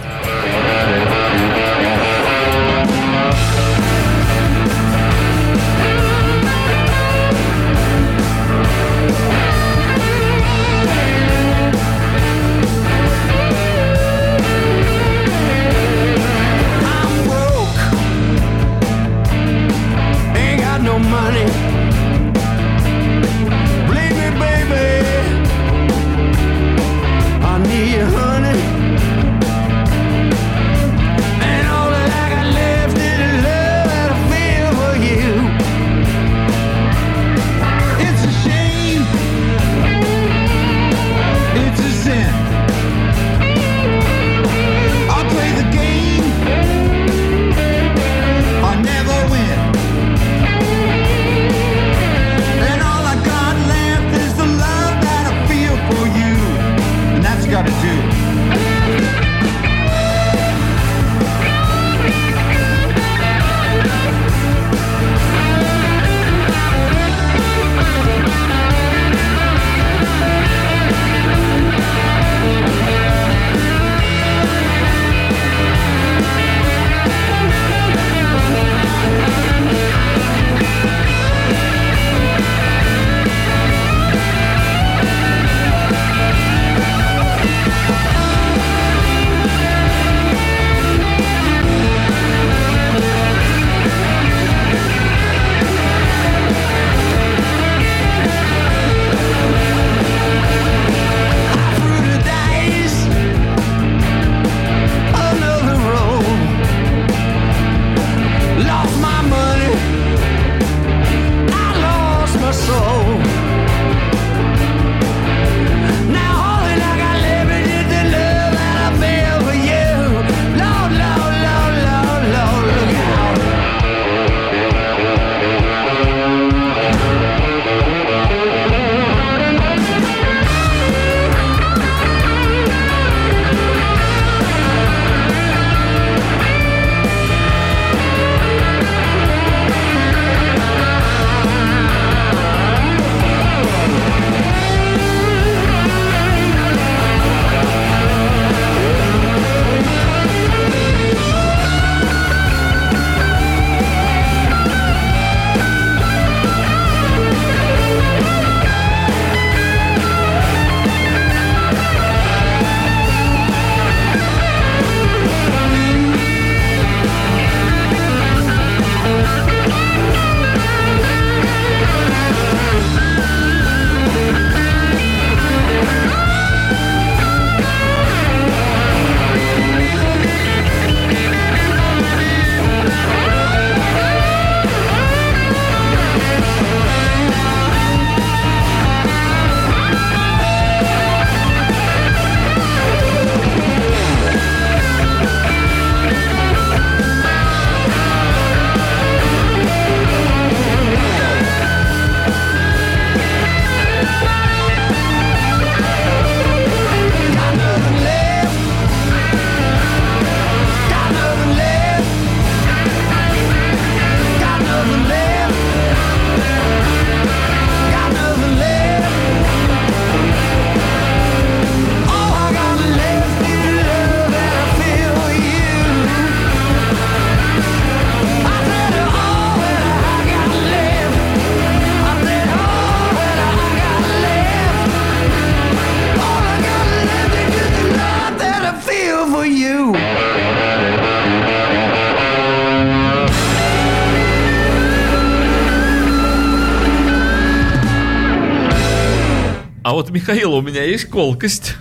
У 250.59 250.63
меня 250.63 250.83
есть 250.85 251.07
колкость. 251.07 251.77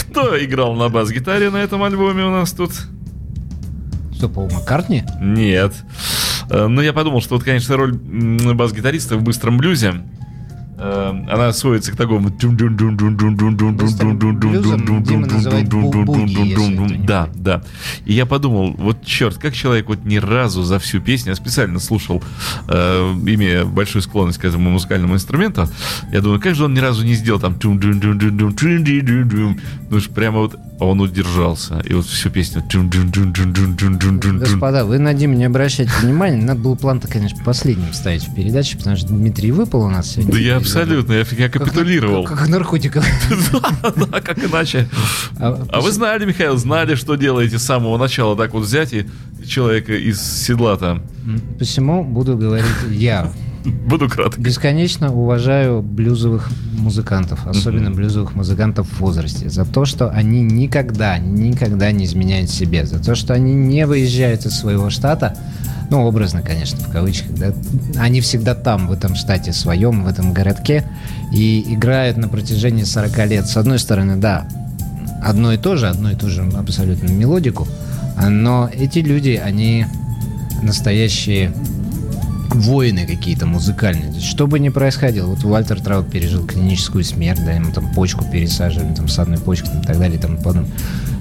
Кто 0.00 0.42
играл 0.44 0.74
на 0.74 0.88
бас-гитаре 0.88 1.50
на 1.50 1.56
этом 1.58 1.82
альбоме 1.82 2.24
у 2.24 2.30
нас 2.30 2.52
тут? 2.52 2.72
Что, 4.14 4.28
Пол 4.28 4.50
Маккартни? 4.50 5.04
Нет. 5.20 5.74
Э, 6.50 6.66
Ну, 6.66 6.80
я 6.82 6.92
подумал, 6.92 7.20
что 7.22 7.34
вот, 7.36 7.44
конечно, 7.44 7.76
роль 7.76 7.94
бас-гитариста 7.94 9.16
в 9.16 9.22
быстром 9.22 9.56
блюзе, 9.58 9.94
она 11.30 11.52
сводится 11.52 11.92
к 11.92 11.96
такому... 11.96 12.30
Да, 17.06 17.28
да. 17.34 17.62
И 18.04 18.12
я 18.12 18.26
подумал, 18.26 18.74
вот 18.76 19.04
черт, 19.04 19.38
как 19.38 19.54
человек 19.54 19.88
вот 19.88 20.04
ни 20.04 20.16
разу 20.16 20.62
за 20.62 20.78
всю 20.78 21.00
песню, 21.00 21.30
я 21.30 21.36
специально 21.36 21.78
слушал, 21.78 22.22
э, 22.68 23.14
имея 23.26 23.64
большую 23.64 24.02
склонность 24.02 24.38
к 24.38 24.44
этому 24.44 24.70
музыкальному 24.70 25.14
инструменту, 25.14 25.68
я 26.12 26.20
думаю, 26.20 26.40
как 26.40 26.54
же 26.54 26.64
он 26.64 26.74
ни 26.74 26.80
разу 26.80 27.04
не 27.04 27.14
сделал 27.14 27.40
там... 27.40 27.56
Ну, 29.90 30.00
ж 30.00 30.08
прямо 30.08 30.38
вот 30.38 30.56
он 30.78 31.00
удержался. 31.00 31.80
И 31.80 31.94
вот 31.94 32.06
всю 32.06 32.30
песню... 32.30 32.62
Господа, 34.40 34.84
вы 34.84 34.98
на 34.98 35.12
Диме 35.14 35.36
не 35.36 35.44
обращайте 35.44 35.92
внимания. 36.00 36.42
Надо 36.42 36.60
было 36.60 36.74
план-то, 36.74 37.08
конечно, 37.08 37.42
последним 37.44 37.92
ставить 37.92 38.26
в 38.26 38.34
передаче, 38.34 38.78
потому 38.78 38.96
что 38.96 39.08
Дмитрий 39.08 39.52
выпал 39.52 39.82
у 39.82 39.90
нас 39.90 40.12
сегодня. 40.12 40.32
Да 40.32 40.38
я 40.38 40.56
абсолютно, 40.56 41.12
я, 41.20 41.36
я 41.44 41.48
капитулировал. 41.48 42.24
Как, 42.24 42.38
как 42.38 42.48
наркотиков. 42.48 43.04
Да, 44.10 44.20
как 44.20 44.38
иначе. 44.44 44.88
А, 45.38 45.66
А 45.70 45.80
вы 45.80 45.92
знали, 45.92 46.24
Михаил, 46.24 46.56
знали, 46.56 46.94
что 46.94 47.14
делаете 47.16 47.58
с 47.58 47.62
самого 47.62 47.96
начала, 47.98 48.36
так 48.36 48.52
вот 48.52 48.64
взять 48.64 48.92
и 48.92 49.06
человека 49.46 49.92
из 49.94 50.20
седла 50.20 50.76
там. 50.76 51.02
Посему 51.58 52.04
буду 52.04 52.36
говорить 52.36 52.66
я. 52.90 53.30
Буду 53.64 54.08
краток. 54.08 54.38
Бесконечно 54.38 55.12
уважаю 55.12 55.82
блюзовых 55.82 56.48
музыкантов, 56.78 57.46
особенно 57.46 57.90
блюзовых 57.90 58.34
музыкантов 58.34 58.88
в 58.88 59.00
возрасте, 59.00 59.50
за 59.50 59.64
то, 59.64 59.84
что 59.84 60.10
они 60.10 60.42
никогда, 60.42 61.18
никогда 61.18 61.92
не 61.92 62.04
изменяют 62.04 62.50
себе, 62.50 62.86
за 62.86 62.98
то, 62.98 63.14
что 63.14 63.34
они 63.34 63.54
не 63.54 63.86
выезжают 63.86 64.46
из 64.46 64.52
своего 64.52 64.88
штата, 64.90 65.36
ну, 65.90 66.06
образно, 66.06 66.40
конечно, 66.40 66.78
в 66.78 66.90
кавычках, 66.90 67.34
да, 67.34 67.52
они 67.98 68.20
всегда 68.20 68.54
там, 68.54 68.86
в 68.86 68.92
этом 68.92 69.16
штате 69.16 69.52
своем, 69.52 70.04
в 70.04 70.06
этом 70.06 70.32
городке, 70.32 70.84
и 71.32 71.74
играют 71.74 72.16
на 72.16 72.28
протяжении 72.28 72.84
40 72.84 73.26
лет. 73.26 73.46
С 73.48 73.56
одной 73.56 73.78
стороны, 73.80 74.16
да, 74.16 74.46
одно 75.22 75.52
и 75.52 75.58
то 75.58 75.76
же, 75.76 75.88
одно 75.88 76.12
и 76.12 76.14
ту 76.14 76.28
же 76.28 76.48
абсолютно 76.56 77.08
мелодику, 77.08 77.66
но 78.28 78.70
эти 78.72 79.00
люди, 79.00 79.40
они 79.42 79.86
настоящие 80.62 81.52
воины 82.54 83.06
какие-то 83.06 83.46
музыкальные. 83.46 84.12
Есть, 84.12 84.26
что 84.26 84.46
бы 84.46 84.58
ни 84.58 84.68
происходило, 84.68 85.26
вот 85.26 85.42
Вальтер 85.42 85.80
Траут 85.80 86.10
пережил 86.10 86.46
клиническую 86.46 87.04
смерть, 87.04 87.44
да, 87.44 87.52
ему 87.52 87.72
там 87.72 87.92
почку 87.92 88.24
пересаживали, 88.24 88.94
там 88.94 89.08
садную 89.08 89.40
почку 89.40 89.68
там, 89.68 89.80
и 89.80 89.84
так 89.84 89.98
далее 89.98 90.18
и 90.18 90.20
тому 90.20 90.36
подобное. 90.38 90.70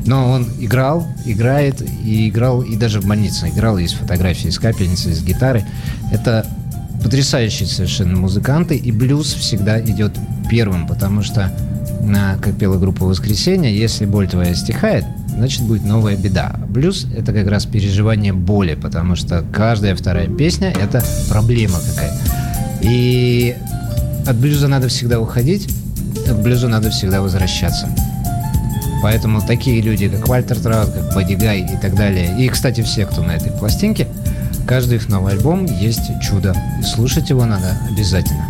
Но 0.05 0.32
он 0.32 0.47
играл, 0.59 1.07
играет 1.25 1.82
и 1.82 2.30
играл, 2.30 2.61
и 2.61 2.75
даже 2.75 3.01
в 3.01 3.05
больнице 3.05 3.49
играл, 3.49 3.77
есть 3.77 3.95
фотографии 3.95 4.49
с 4.49 4.57
капельницей, 4.57 5.13
с 5.13 5.23
гитары. 5.23 5.65
Это 6.11 6.45
потрясающие 7.03 7.67
совершенно 7.67 8.17
музыканты, 8.17 8.75
и 8.75 8.91
блюз 8.91 9.34
всегда 9.34 9.80
идет 9.80 10.13
первым, 10.49 10.88
потому 10.88 11.21
что, 11.21 11.53
как 12.41 12.57
пела 12.57 12.77
группа 12.77 13.05
«Воскресенье», 13.05 13.77
если 13.77 14.05
боль 14.05 14.27
твоя 14.27 14.55
стихает, 14.55 15.05
значит 15.27 15.61
будет 15.63 15.83
новая 15.83 16.15
беда. 16.15 16.55
Блюз— 16.69 17.05
это 17.17 17.33
как 17.33 17.47
раз 17.47 17.65
переживание 17.65 18.33
боли, 18.33 18.75
потому 18.75 19.15
что 19.15 19.43
каждая 19.53 19.95
вторая 19.95 20.27
песня— 20.27 20.73
это 20.81 21.03
проблема 21.29 21.79
какая. 21.79 22.13
И 22.81 23.55
от 24.25 24.35
блюза 24.37 24.67
надо 24.67 24.87
всегда 24.87 25.19
уходить, 25.19 25.69
от 26.29 26.41
блюза 26.41 26.67
надо 26.67 26.89
всегда 26.89 27.21
возвращаться. 27.21 27.87
Поэтому 29.01 29.41
такие 29.41 29.81
люди, 29.81 30.09
как 30.09 30.27
Вальтер 30.27 30.59
Траут, 30.59 30.91
как 30.91 31.13
Бадди 31.13 31.33
Гай 31.33 31.61
и 31.61 31.77
так 31.77 31.95
далее, 31.95 32.37
и, 32.37 32.47
кстати, 32.49 32.81
все, 32.81 33.05
кто 33.05 33.21
на 33.23 33.31
этой 33.31 33.51
пластинке, 33.51 34.07
каждый 34.67 34.97
их 34.97 35.07
новый 35.07 35.33
альбом 35.33 35.65
есть 35.65 36.11
чудо. 36.21 36.55
И 36.79 36.83
слушать 36.83 37.29
его 37.29 37.45
надо 37.45 37.77
обязательно. 37.89 38.45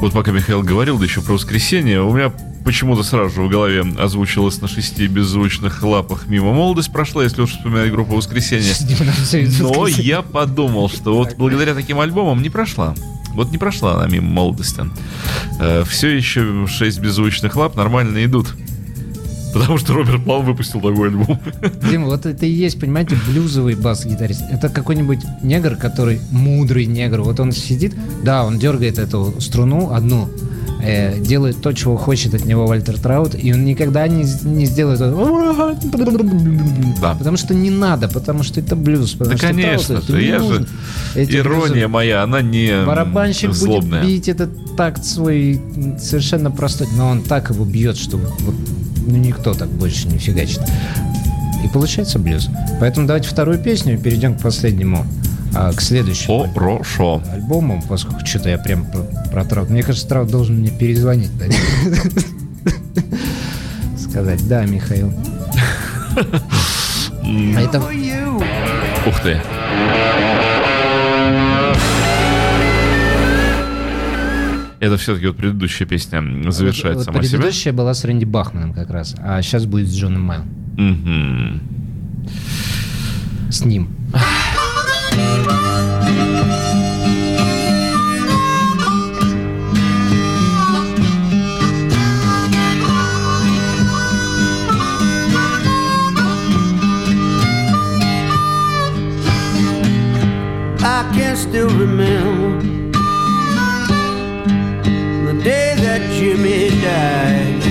Вот 0.00 0.12
пока 0.12 0.30
Михаил 0.30 0.62
говорил, 0.62 0.98
да 0.98 1.04
еще 1.04 1.20
про 1.20 1.32
воскресенье, 1.32 2.02
у 2.02 2.14
меня 2.14 2.32
почему-то 2.68 3.02
сразу 3.02 3.34
же 3.34 3.40
в 3.40 3.48
голове 3.48 3.82
озвучилось 3.98 4.60
на 4.60 4.68
шести 4.68 5.06
беззвучных 5.06 5.82
лапах 5.82 6.26
мимо 6.26 6.52
молодость 6.52 6.92
прошла, 6.92 7.22
если 7.24 7.40
уж 7.40 7.52
вспоминать 7.52 7.90
группу 7.90 8.14
«Воскресенье». 8.14 8.74
Но 9.60 9.86
я 9.86 10.20
подумал, 10.20 10.90
что 10.90 11.16
вот 11.16 11.34
благодаря 11.38 11.74
таким 11.74 11.98
альбомам 11.98 12.42
не 12.42 12.50
прошла. 12.50 12.94
Вот 13.32 13.52
не 13.52 13.56
прошла 13.56 13.94
она 13.94 14.06
мимо 14.06 14.28
молодости. 14.28 14.82
все 15.88 16.08
еще 16.08 16.66
шесть 16.66 17.00
беззвучных 17.00 17.56
лап 17.56 17.74
нормально 17.74 18.22
идут. 18.26 18.54
Потому 19.58 19.78
что 19.78 19.94
Роберт 19.94 20.24
План 20.24 20.44
выпустил 20.44 20.80
такой 20.80 21.08
альбом. 21.08 21.38
Дима, 21.90 22.06
вот 22.06 22.26
это 22.26 22.46
и 22.46 22.50
есть, 22.50 22.78
понимаете, 22.80 23.16
блюзовый 23.26 23.74
бас-гитарист. 23.74 24.42
Это 24.50 24.68
какой-нибудь 24.68 25.20
негр, 25.42 25.76
который 25.76 26.20
мудрый 26.30 26.86
негр. 26.86 27.22
Вот 27.22 27.40
он 27.40 27.52
сидит, 27.52 27.94
да, 28.22 28.44
он 28.44 28.58
дергает 28.58 28.98
эту 28.98 29.34
струну 29.40 29.92
одну, 29.92 30.28
э, 30.82 31.18
делает 31.20 31.60
то, 31.60 31.72
чего 31.72 31.96
хочет 31.96 32.34
от 32.34 32.44
него 32.44 32.66
Вальтер 32.66 32.98
Траут, 32.98 33.34
и 33.34 33.52
он 33.52 33.64
никогда 33.64 34.06
не, 34.06 34.24
не 34.44 34.66
сделает... 34.66 35.00
Да. 37.00 37.14
Потому 37.14 37.36
что 37.36 37.54
не 37.54 37.70
надо, 37.70 38.08
потому 38.08 38.42
что 38.42 38.60
это 38.60 38.76
блюз. 38.76 39.12
Да, 39.14 39.18
потому 39.18 39.38
что 39.38 39.46
конечно 39.48 39.96
Трауту 39.96 40.12
это 40.12 40.18
Я 40.20 40.38
же... 40.40 40.66
Эти 41.14 41.36
Ирония 41.36 41.86
блюзы- 41.86 41.88
моя, 41.88 42.22
она 42.22 42.42
не 42.42 42.84
Барабанщик 42.86 43.52
злобная. 43.52 44.02
будет 44.02 44.10
бить 44.10 44.28
этот 44.28 44.76
такт 44.76 45.04
свой 45.04 45.60
совершенно 45.98 46.50
простой, 46.50 46.86
но 46.96 47.08
он 47.08 47.22
так 47.22 47.50
его 47.50 47.64
бьет, 47.64 47.96
что 47.96 48.16
вот, 48.18 48.54
ну, 49.08 49.16
никто 49.16 49.54
так 49.54 49.68
больше 49.68 50.08
не 50.08 50.18
фигачит. 50.18 50.60
И 51.64 51.68
получается 51.68 52.18
блюз. 52.18 52.48
Поэтому 52.80 53.06
давайте 53.06 53.28
вторую 53.28 53.58
песню 53.58 53.94
и 53.94 53.96
перейдем 53.96 54.36
к 54.36 54.42
последнему, 54.42 55.04
а, 55.54 55.72
к 55.72 55.80
следующему 55.80 56.48
Хорошо. 56.54 57.22
альбому, 57.32 57.82
поскольку 57.88 58.24
что-то 58.24 58.50
я 58.50 58.58
прям 58.58 58.86
про, 58.86 59.02
про 59.30 59.44
Траут. 59.44 59.70
Мне 59.70 59.82
кажется, 59.82 60.08
Траут 60.08 60.30
должен 60.30 60.56
мне 60.56 60.70
перезвонить. 60.70 61.30
Сказать, 63.98 64.46
да, 64.48 64.64
Михаил. 64.64 65.12
А 66.16 67.60
это. 67.60 67.82
Ух 69.06 69.20
ты. 69.22 69.40
Это 74.80 74.96
все-таки 74.96 75.26
вот 75.26 75.36
предыдущая 75.36 75.86
песня 75.86 76.22
завершает 76.50 76.96
вот 76.96 77.04
сама 77.04 77.22
себя. 77.22 77.38
предыдущая 77.38 77.72
была 77.72 77.94
с 77.94 78.04
Рэнди 78.04 78.24
Бахманом 78.24 78.72
как 78.72 78.90
раз, 78.90 79.14
а 79.18 79.42
сейчас 79.42 79.66
будет 79.66 79.88
с 79.88 79.96
Джоном 79.96 80.22
Майл. 80.22 80.42
Мгм. 80.76 81.60
С 83.50 83.64
ним. 83.64 83.88
I 100.80 101.02
can 101.14 101.36
still 101.36 101.68
remember 101.68 102.47
Jimmy 106.18 106.68
died. 106.82 107.62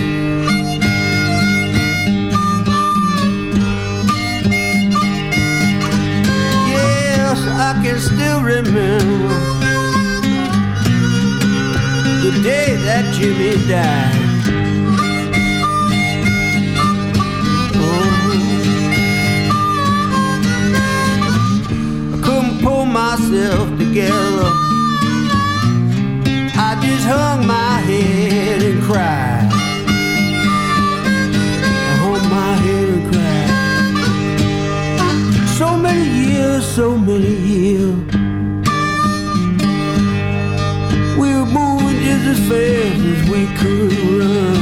Yes, 6.71 7.39
I 7.45 7.81
can 7.83 7.99
still 7.99 8.41
remember 8.41 9.27
the 12.23 12.39
day 12.41 12.77
that 12.85 13.13
Jimmy 13.15 13.67
died. 13.67 14.23
Myself 22.89 23.77
together. 23.77 24.66
I 27.07 27.11
hung 27.11 27.47
my 27.47 27.79
head 27.89 28.61
and 28.63 28.83
cried. 28.83 29.47
I 31.89 31.95
hung 32.03 32.29
my 32.29 32.53
head 32.65 32.89
and 32.95 33.03
cried. 33.09 33.51
So 35.57 35.77
many 35.77 36.05
years, 36.33 36.65
so 36.65 36.97
many 36.97 37.35
years. 37.53 37.95
We 41.17 41.27
were 41.37 41.45
moving 41.45 41.99
just 42.03 42.25
as 42.33 42.39
fast 42.49 43.01
as 43.13 43.19
we 43.29 43.41
could 43.55 43.93
run. 44.19 44.56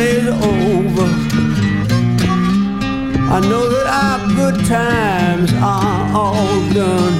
is 0.00 0.26
over. 0.28 1.08
I 3.32 3.38
know 3.48 3.68
that 3.68 3.86
our 3.86 4.18
good 4.34 4.64
times 4.66 5.52
are 5.52 6.16
all 6.16 6.72
done. 6.72 7.14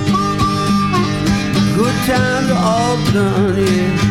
Good 1.77 1.97
times 2.07 2.51
are 2.51 2.65
all 2.75 2.97
done, 3.13 3.59
yeah. 3.59 4.10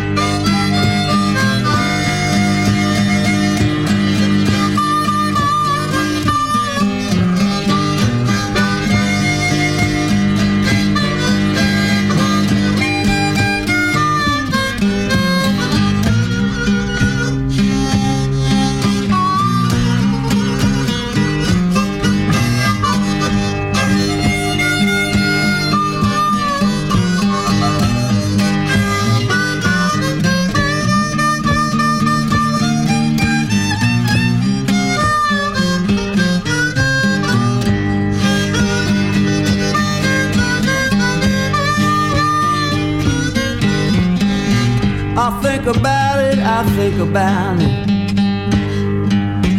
Think 45.62 45.78
about 45.78 46.24
it, 46.24 46.40
I 46.40 46.64
think 46.76 47.00
about 47.00 47.60
it. 47.60 47.88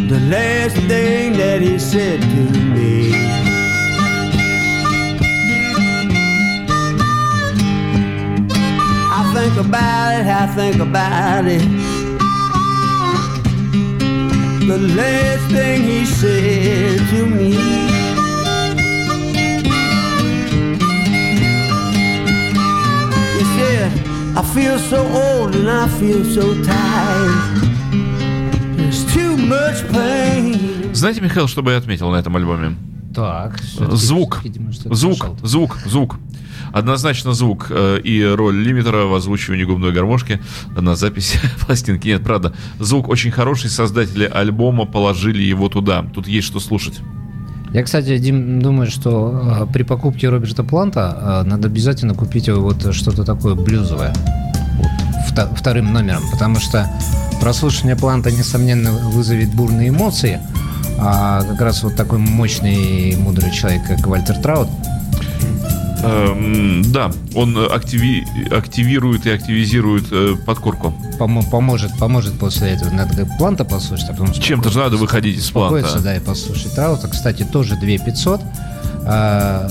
The 0.09 0.21
last 0.31 0.77
thing 0.89 1.35
that 1.35 1.61
he 1.61 1.79
said 1.79 2.21
to 2.21 2.59
me. 2.75 3.13
I 9.13 9.33
think 9.35 9.67
about 9.67 10.21
it, 10.21 10.27
I 10.27 10.47
think 10.57 10.81
about 10.81 11.45
it. 11.47 11.63
The 14.67 14.79
last 14.97 15.53
thing 15.53 15.83
he 15.83 16.07
said 16.07 16.99
to 17.11 17.27
me. 17.27 17.90
I 24.37 24.43
feel 24.55 24.79
so 24.79 25.01
old 25.07 25.55
and 25.57 25.69
I 25.69 25.89
feel 25.99 26.25
so 26.25 26.55
tired. 26.63 27.63
There's 28.77 29.05
too 29.13 29.37
much 29.37 29.83
pain. 29.93 30.93
Знаете, 30.95 31.21
Михаил, 31.21 31.49
что 31.49 31.63
бы 31.63 31.73
я 31.73 31.79
отметил 31.79 32.11
на 32.11 32.17
этом 32.17 32.37
альбоме? 32.37 32.77
Так. 33.15 33.61
Звук. 33.63 34.41
видимо, 34.45 34.73
Звук, 34.73 35.19
нашел. 35.21 35.37
звук, 35.43 35.79
звук. 35.85 36.19
Однозначно 36.73 37.33
звук 37.33 37.67
э, 37.71 38.01
и 38.05 38.23
роль 38.25 38.55
лимитера 38.57 39.07
в 39.07 39.15
озвучивании 39.15 39.65
губной 39.65 39.93
гармошки 39.93 40.41
на 40.77 40.95
записи 40.95 41.41
пластинки. 41.67 42.07
Нет, 42.09 42.23
правда, 42.23 42.55
звук 42.79 43.09
очень 43.09 43.33
хороший. 43.33 43.69
Создатели 43.71 44.25
альбома 44.25 44.87
положили 44.87 45.43
его 45.43 45.69
туда. 45.69 46.05
Тут 46.15 46.29
есть 46.29 46.47
что 46.47 46.61
слушать. 46.61 47.01
Я, 47.73 47.85
кстати, 47.85 48.19
Дим, 48.19 48.61
думаю, 48.61 48.91
что 48.91 49.67
э, 49.69 49.73
при 49.73 49.85
покупке 49.85 50.29
Роберта 50.29 50.65
Планта 50.65 51.43
э, 51.45 51.49
надо 51.49 51.69
обязательно 51.69 52.15
купить 52.15 52.49
вот 52.49 52.93
что-то 52.95 53.25
такое 53.25 53.55
блюзовое. 53.55 54.13
Вот, 54.77 54.91
вто- 55.31 55.55
вторым 55.55 55.93
номером. 55.93 56.23
Потому 56.33 56.57
что 56.57 56.89
прослушивание 57.41 57.95
Планта, 57.97 58.31
несомненно, 58.33 58.91
вызовет 58.91 59.55
бурные 59.55 59.91
эмоции. 59.91 60.41
А 60.99 61.43
как 61.45 61.61
раз 61.61 61.83
вот 61.85 61.95
такой 61.95 62.19
мощный 62.19 62.75
и 63.13 63.17
мудрый 63.17 63.53
человек, 63.53 63.83
как 63.87 64.07
Вальтер 64.07 64.37
Траут, 64.39 64.69
Эм, 66.03 66.83
да, 66.93 67.11
он 67.35 67.57
активи- 67.57 68.25
активирует 68.55 69.27
и 69.27 69.31
активизирует 69.31 70.05
э, 70.11 70.35
подкорку. 70.47 70.95
помо- 71.19 71.49
поможет, 71.51 71.91
поможет 71.99 72.39
после 72.39 72.71
этого. 72.71 72.91
Надо 72.91 73.27
Планта 73.39 73.65
послушать, 73.65 74.09
а 74.09 74.13
потом 74.13 74.33
Чем-то 74.33 74.71
же 74.71 74.79
надо 74.79 74.97
выходить 74.97 75.39
из 75.39 75.51
планта. 75.51 75.99
да, 76.01 76.17
и 76.17 76.21
послушать 76.21 76.75
Траута. 76.75 77.09
Кстати, 77.09 77.43
тоже 77.45 77.77
2500. 77.77 78.41
А, 79.07 79.69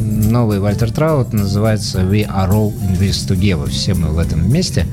новый 0.00 0.60
Вальтер 0.60 0.90
Траут 0.90 1.32
называется 1.32 2.00
We 2.00 2.26
Are 2.26 2.50
All 2.50 2.72
in 2.80 2.98
This 2.98 3.28
Together. 3.28 3.68
Все 3.70 3.94
мы 3.94 4.08
в 4.08 4.18
этом 4.18 4.40
вместе. 4.40 4.86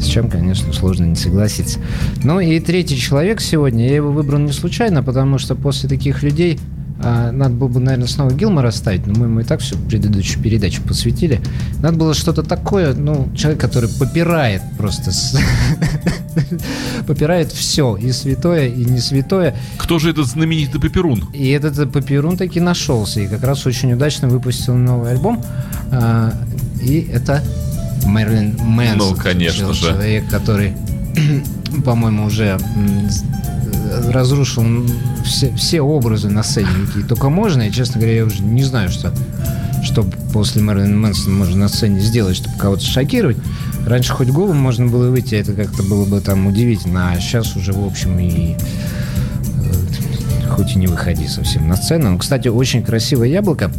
С 0.00 0.06
чем, 0.06 0.28
конечно, 0.28 0.72
сложно 0.72 1.04
не 1.04 1.14
согласиться. 1.14 1.78
Ну 2.24 2.40
и 2.40 2.58
третий 2.58 2.98
человек 2.98 3.40
сегодня. 3.40 3.86
Я 3.88 3.96
его 3.96 4.10
выбрал 4.10 4.38
не 4.40 4.52
случайно, 4.52 5.02
потому 5.02 5.38
что 5.38 5.54
после 5.54 5.88
таких 5.88 6.22
людей 6.22 6.58
надо 7.02 7.54
было 7.54 7.68
бы, 7.68 7.80
наверное, 7.80 8.06
снова 8.06 8.32
Гилмора 8.32 8.70
ставить, 8.70 9.06
но 9.06 9.14
мы 9.14 9.26
ему 9.26 9.40
и 9.40 9.44
так 9.44 9.60
всю 9.60 9.76
предыдущую 9.76 10.42
передачу 10.42 10.82
посвятили. 10.82 11.40
Надо 11.80 11.96
было 11.96 12.14
что-то 12.14 12.42
такое, 12.42 12.94
ну, 12.94 13.28
человек, 13.36 13.60
который 13.60 13.88
попирает 13.88 14.62
просто, 14.78 15.10
попирает 17.06 17.50
все, 17.52 17.96
и 17.96 18.12
святое, 18.12 18.68
и 18.68 18.84
не 18.84 19.00
святое. 19.00 19.56
Кто 19.78 19.98
же 19.98 20.10
этот 20.10 20.26
знаменитый 20.26 20.80
Паперун? 20.80 21.24
И 21.32 21.48
этот 21.48 21.92
Папирун 21.92 22.36
таки 22.36 22.60
нашелся, 22.60 23.20
и 23.20 23.26
как 23.26 23.42
раз 23.42 23.66
очень 23.66 23.92
удачно 23.92 24.28
выпустил 24.28 24.74
новый 24.74 25.10
альбом. 25.12 25.42
А, 25.90 26.32
И 26.82 27.08
это 27.12 27.42
Мерлин 28.06 28.56
Мэнсон. 28.60 29.10
Ну, 29.10 29.16
конечно 29.16 29.72
же. 29.72 29.90
Человек, 29.90 30.28
который, 30.28 30.74
по-моему, 31.84 32.26
уже 32.26 32.58
разрушил 34.10 34.64
все, 35.24 35.54
все 35.56 35.80
образы 35.80 36.28
на 36.28 36.42
сцене, 36.42 36.68
какие 36.86 37.02
только 37.02 37.28
можно. 37.28 37.62
И, 37.62 37.72
честно 37.72 38.00
говоря, 38.00 38.16
я 38.16 38.24
уже 38.24 38.42
не 38.42 38.62
знаю, 38.64 38.88
что, 38.90 39.12
что 39.84 40.04
после 40.32 40.62
Мерлина 40.62 40.96
Мэнсона 40.96 41.34
можно 41.34 41.56
на 41.56 41.68
сцене 41.68 42.00
сделать, 42.00 42.36
чтобы 42.36 42.56
кого-то 42.58 42.84
шокировать. 42.84 43.36
Раньше 43.86 44.12
хоть 44.12 44.28
голым 44.28 44.56
можно 44.58 44.86
было 44.86 45.10
выйти, 45.10 45.34
это 45.34 45.52
как-то 45.54 45.82
было 45.82 46.04
бы 46.04 46.20
там 46.20 46.46
удивительно, 46.46 47.10
а 47.12 47.20
сейчас 47.20 47.56
уже, 47.56 47.72
в 47.72 47.84
общем, 47.84 48.18
и 48.18 48.54
э, 48.54 50.48
хоть 50.50 50.72
и 50.72 50.78
не 50.78 50.86
выходи 50.86 51.26
совсем 51.26 51.66
на 51.68 51.76
сцену. 51.76 52.12
Ну, 52.12 52.18
Кстати, 52.18 52.46
очень 52.48 52.82
красивое 52.84 53.28
яблоко, 53.28 53.72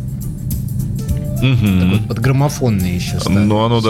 Мгм. 1.41 1.79
такое 1.91 2.07
подграммофонное 2.07 2.91
еще. 2.95 3.19
старое- 3.19 3.45
Ну, 3.45 3.63
оно, 3.63 3.81
да, 3.81 3.89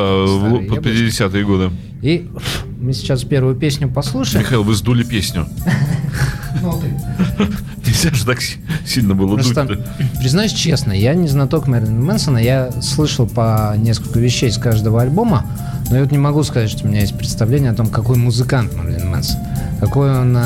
под 0.50 0.64
яблочко. 0.64 0.82
50-е 0.90 1.46
годы. 1.46 1.72
И 2.04 2.30
мы 2.82 2.92
сейчас 2.94 3.24
первую 3.24 3.56
песню 3.56 3.90
послушаем. 3.90 4.44
Михаил, 4.44 4.64
вы 4.64 4.76
сдули 4.76 5.04
песню. 5.04 5.48
Нельзя 7.86 8.12
же 8.12 8.26
так 8.26 8.42
си- 8.42 8.58
сильно 8.86 9.16
было 9.16 9.36
Просто, 9.36 9.64
дуть 9.66 9.80
признаюсь 10.20 10.52
честно, 10.54 10.92
я 10.92 11.14
не 11.14 11.28
знаток 11.28 11.68
Мэрилина 11.68 12.00
Мэнсона, 12.02 12.38
я 12.38 12.72
слышал 12.82 13.26
по 13.28 13.74
несколько 13.78 14.20
вещей 14.20 14.52
с 14.52 14.58
каждого 14.58 15.02
альбома, 15.02 15.46
но 15.90 15.96
я 15.98 16.04
вот 16.04 16.12
не 16.12 16.18
могу 16.18 16.44
сказать, 16.44 16.70
что 16.70 16.86
у 16.86 16.88
меня 16.90 17.02
есть 17.02 17.18
представление 17.18 17.72
о 17.72 17.74
том, 17.74 17.88
какой 17.88 18.18
музыкант 18.18 18.74
Мэрилин 18.76 19.10
Мэнсон. 19.10 19.38
Какой 19.80 20.12
он 20.18 20.38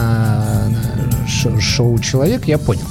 шо- 1.28 1.60
шоу-человек, 1.60 2.46
я 2.48 2.58
понял. 2.58 2.86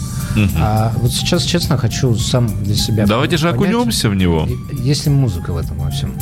А 0.59 0.93
вот 1.01 1.12
сейчас, 1.12 1.45
честно, 1.45 1.79
хочу 1.79 2.14
сам 2.17 2.49
для 2.62 2.75
себя 2.75 3.07
Давайте 3.07 3.37
же 3.37 3.51
понять, 3.53 3.75
окунемся 3.75 4.11
в 4.11 4.14
него. 4.14 4.47
Есть 4.73 5.07
ли 5.07 5.12
музыка 5.12 5.53
в 5.53 5.57
этом 5.57 5.79
во 5.79 5.91
всем? 5.91 6.12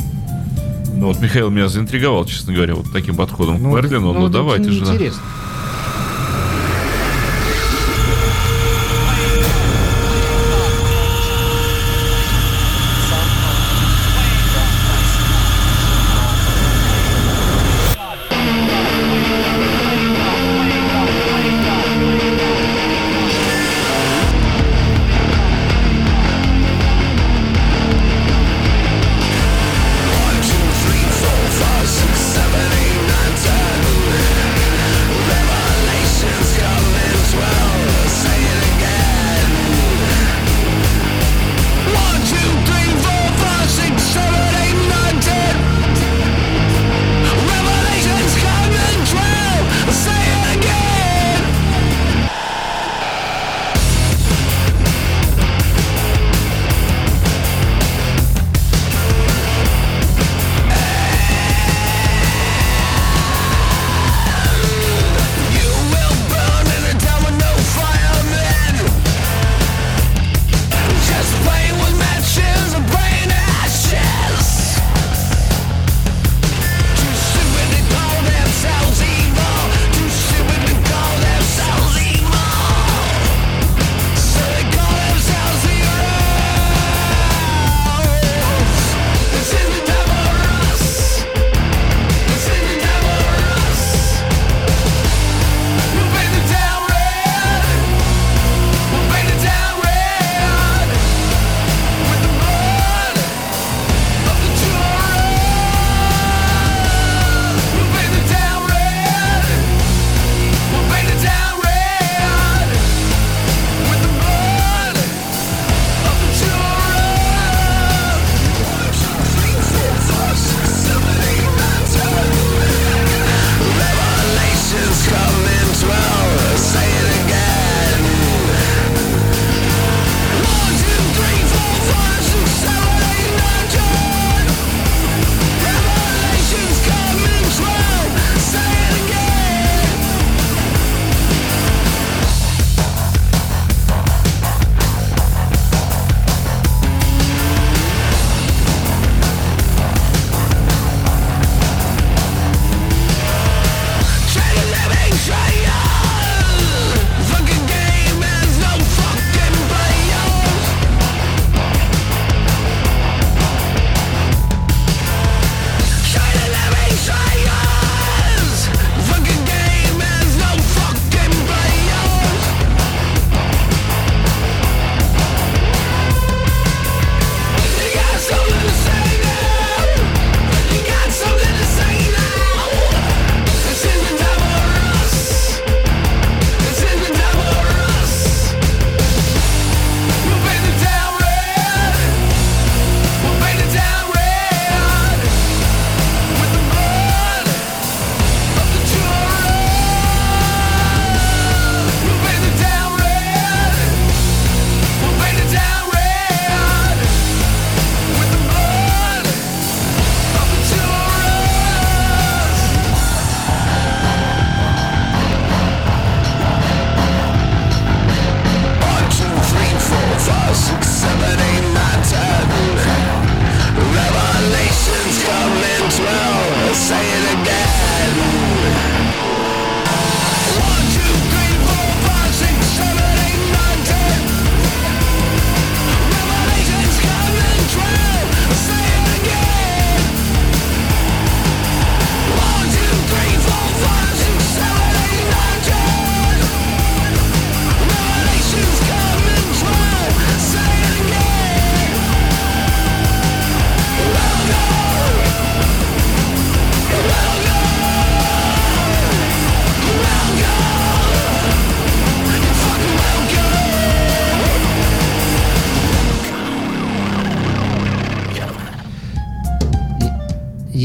Ну 0.95 1.07
вот 1.07 1.19
Михаил 1.19 1.49
меня 1.49 1.67
заинтриговал, 1.67 2.25
честно 2.25 2.53
говоря, 2.53 2.75
вот 2.75 2.85
таким 2.91 3.15
подходом 3.15 3.57
к 3.57 3.61
Мерлину. 3.61 4.13
Ну, 4.13 4.23
это 4.23 4.33
давайте 4.33 4.71
же. 4.71 4.83
Интересно. 4.83 5.21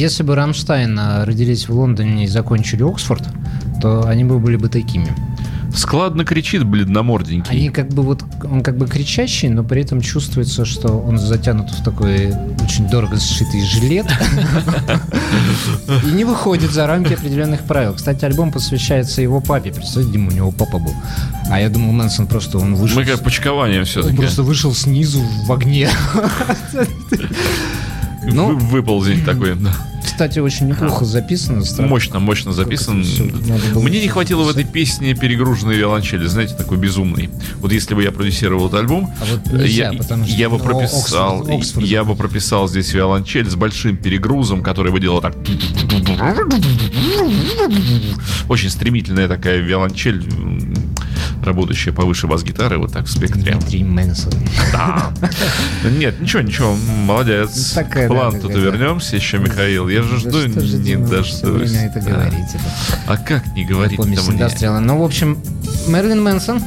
Если 0.01 0.23
бы 0.23 0.35
Рамштайн 0.35 0.99
а, 0.99 1.27
родились 1.27 1.69
в 1.69 1.75
Лондоне 1.75 2.25
и 2.25 2.27
закончили 2.27 2.83
Оксфорд, 2.83 3.23
то 3.83 4.07
они 4.07 4.25
бы 4.25 4.39
были 4.39 4.57
бы 4.57 4.71
такими. 4.71 5.15
Складно 5.77 6.25
кричит 6.25 6.65
бледноморденький. 6.65 7.51
Они 7.55 7.69
как 7.69 7.89
бы 7.91 8.03
вот, 8.03 8.25
он 8.43 8.63
как 8.63 8.79
бы 8.79 8.87
кричащий, 8.87 9.51
но 9.51 9.63
при 9.63 9.83
этом 9.83 10.01
чувствуется, 10.01 10.65
что 10.65 10.89
он 10.89 11.19
затянут 11.19 11.71
в 11.71 11.85
такой 11.85 12.33
очень 12.63 12.89
дорого 12.89 13.19
сшитый 13.21 13.63
жилет 13.63 14.07
и 16.07 16.11
не 16.13 16.25
выходит 16.25 16.71
за 16.71 16.87
рамки 16.87 17.13
определенных 17.13 17.61
правил. 17.65 17.93
Кстати, 17.93 18.25
альбом 18.25 18.53
посвящается 18.53 19.21
его 19.21 19.43
папе. 19.43 19.71
Представляете, 19.71 20.15
Дима, 20.15 20.31
у 20.31 20.35
него 20.35 20.51
папа 20.51 20.79
был. 20.79 20.95
А 21.51 21.61
я 21.61 21.69
думал, 21.69 21.93
Мэнсон 21.93 22.27
просто 22.27 22.57
он 22.57 22.75
вышел... 22.75 22.99
Мы 22.99 23.05
как 23.05 23.21
почкование 23.21 23.81
Он 23.81 23.85
все-таки. 23.85 24.17
просто 24.17 24.45
вышел 24.45 24.73
снизу 24.73 25.21
в 25.47 25.53
огне. 25.53 25.91
Ну. 28.23 28.57
Выползень 28.57 29.25
такой. 29.25 29.57
Кстати, 30.05 30.39
очень 30.39 30.69
неплохо 30.69 31.05
записано. 31.05 31.65
Странно. 31.65 31.89
Мощно, 31.91 32.19
мощно 32.19 32.53
записан. 32.53 33.01
это 33.01 33.09
всё 33.09 33.25
надо 33.25 33.65
было 33.75 33.83
Мне 33.83 34.01
не 34.01 34.09
хватило 34.09 34.43
в 34.43 34.51
этой 34.51 34.65
песне 34.65 35.15
перегруженной 35.15 35.77
виолончели, 35.77 36.27
знаете, 36.27 36.55
такой 36.55 36.77
безумный. 36.79 37.31
Вот 37.61 37.73
если 37.73 37.95
бы 37.95 38.03
я 38.03 38.11
продюсировал 38.13 38.67
этот 38.69 38.81
альбом, 38.81 39.11
А 39.21 39.25
вот 39.31 39.53
нельзя, 39.53 39.91
я, 39.91 39.99
потому 39.99 40.25
что 40.27 40.35
я 40.35 40.51
бы 40.51 40.59
прописал, 40.59 41.41
Оксфорд- 41.43 41.59
Оксфорд. 41.59 41.87
я 41.87 42.05
бы 42.05 42.17
прописал 42.17 42.69
здесь 42.69 42.93
виолончель 42.93 43.49
с 43.49 43.55
большим 43.55 43.97
перегрузом, 43.97 44.63
который 44.63 44.93
бы 44.93 45.01
делал 45.01 45.21
так. 45.23 45.35
Очень 48.49 48.71
стремительная 48.71 49.29
такая 49.29 49.59
виолончель, 49.59 50.23
работающая 51.45 51.93
повыше 51.93 52.27
бас-гитары, 52.27 52.79
вот 52.79 52.93
так 52.93 53.07
в 53.07 53.11
спектре. 53.11 53.53
Дмитрий 53.53 53.85
Мэнсон. 53.85 54.33
Да. 54.73 55.13
Нет, 55.85 56.21
ничего, 56.21 56.43
ничего, 56.43 56.75
молодец. 57.05 57.73
Ну, 57.77 57.83
такая, 57.83 58.09
К 58.09 58.13
да, 58.13 58.31
да. 58.49 58.59
вернемся 58.61 59.17
еще, 59.17 59.39
Михаил. 59.39 59.89
Я 59.89 60.03
же 60.03 60.19
жду, 60.19 60.31
Да 60.31 60.49
что 60.51 60.61
же, 60.61 60.77
не 60.79 60.83
Дима, 60.85 61.07
дождусь. 61.09 61.37
всё 61.37 61.53
время 61.53 61.87
это 61.87 62.01
Да. 62.01 62.11
говорите. 62.13 62.61
А 63.07 63.17
как 63.17 63.47
не 63.55 63.65
говорить 63.65 63.97
Помесь 63.97 64.27
мне? 64.29 64.81
Ну, 64.81 64.99
в 64.99 65.03
общем, 65.03 65.39
Мерлин 65.89 66.23
Мэнсон. 66.23 66.63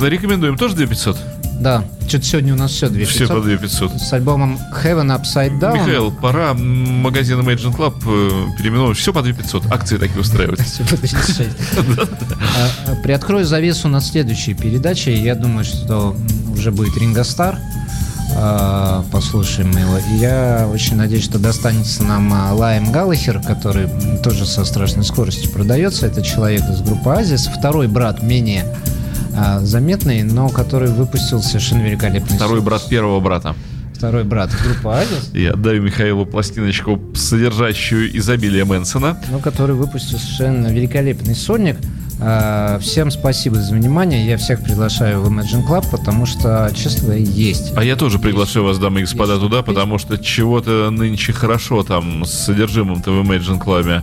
Рекомендуем 0.00 0.56
тоже 0.56 0.74
2500? 0.76 1.16
Да, 1.60 1.84
что-то 2.06 2.24
сегодня 2.24 2.52
у 2.52 2.56
нас 2.56 2.72
все 2.72 2.88
2500. 2.88 3.26
Все 3.26 3.34
по 3.34 3.40
2500. 3.40 4.00
С 4.00 4.12
альбомом 4.12 4.58
Heaven 4.82 5.18
Upside 5.18 5.58
Down. 5.58 5.74
Михаил, 5.74 6.12
пора 6.12 6.52
магазин 6.54 7.40
Imagine 7.40 7.74
Club 7.74 7.94
э, 8.06 8.56
переименовать. 8.58 8.98
Все 8.98 9.12
по 9.12 9.22
2500. 9.22 9.72
Акции 9.72 9.96
такие 9.96 10.20
устраивать. 10.20 10.60
Всё 10.66 10.84
по 10.84 10.96
36. 10.96 11.50
А, 12.56 12.92
а, 12.92 12.96
Приоткрою 12.96 13.44
завесу 13.44 13.88
на 13.88 14.00
следующей 14.00 14.54
передаче. 14.54 15.14
Я 15.14 15.34
думаю, 15.34 15.64
что 15.64 16.14
уже 16.52 16.70
будет 16.70 16.96
Ринго 16.96 17.24
Стар. 17.24 17.58
А, 18.36 19.04
Послушаем 19.10 19.70
его. 19.70 19.98
Я 20.18 20.68
очень 20.72 20.96
надеюсь, 20.96 21.24
что 21.24 21.38
достанется 21.38 22.04
нам 22.04 22.32
Лайм 22.54 22.92
Галлахер, 22.92 23.40
который 23.40 23.88
тоже 24.22 24.44
со 24.44 24.64
страшной 24.64 25.04
скоростью 25.04 25.50
продается. 25.50 26.06
Это 26.06 26.22
человек 26.22 26.62
из 26.68 26.80
группы 26.80 27.10
Азис. 27.10 27.46
Второй 27.46 27.88
брат 27.88 28.22
менее 28.22 28.66
а, 29.36 29.60
заметный, 29.60 30.22
но 30.22 30.48
который 30.48 30.88
выпустил 30.90 31.42
совершенно 31.42 31.82
великолепный 31.82 32.36
Второй 32.36 32.60
брат 32.60 32.88
первого 32.88 33.20
брата. 33.20 33.54
Второй 33.94 34.24
брат 34.24 34.50
группы 34.62 34.88
Азис. 34.90 35.30
Я 35.32 35.52
отдаю 35.52 35.80
Михаилу 35.82 36.26
пластиночку, 36.26 37.00
содержащую 37.14 38.16
изобилие 38.18 38.64
Мэнсона. 38.64 39.18
ну, 39.30 39.38
который 39.38 39.76
выпустил 39.76 40.18
совершенно 40.18 40.66
великолепный 40.68 41.34
сольник. 41.34 41.76
А, 42.20 42.78
Всем 42.80 43.10
спасибо 43.10 43.56
за 43.56 43.72
внимание. 43.74 44.26
Я 44.26 44.36
всех 44.36 44.62
приглашаю 44.62 45.20
в 45.20 45.28
Imagine 45.32 45.66
Club, 45.66 45.86
потому 45.90 46.26
что, 46.26 46.70
честно 46.74 47.04
говоря, 47.04 47.20
есть. 47.22 47.72
А 47.76 47.84
я 47.84 47.96
тоже 47.96 48.18
приглашаю 48.18 48.66
вас, 48.66 48.78
дамы 48.78 49.00
и 49.00 49.02
господа, 49.04 49.38
туда, 49.38 49.62
потому 49.62 49.98
что 49.98 50.18
чего-то 50.18 50.90
нынче 50.90 51.32
хорошо 51.32 51.82
там 51.82 52.24
с 52.24 52.30
содержимым-то 52.30 53.10
в 53.10 53.20
Imagine 53.26 53.62
Club. 53.62 54.02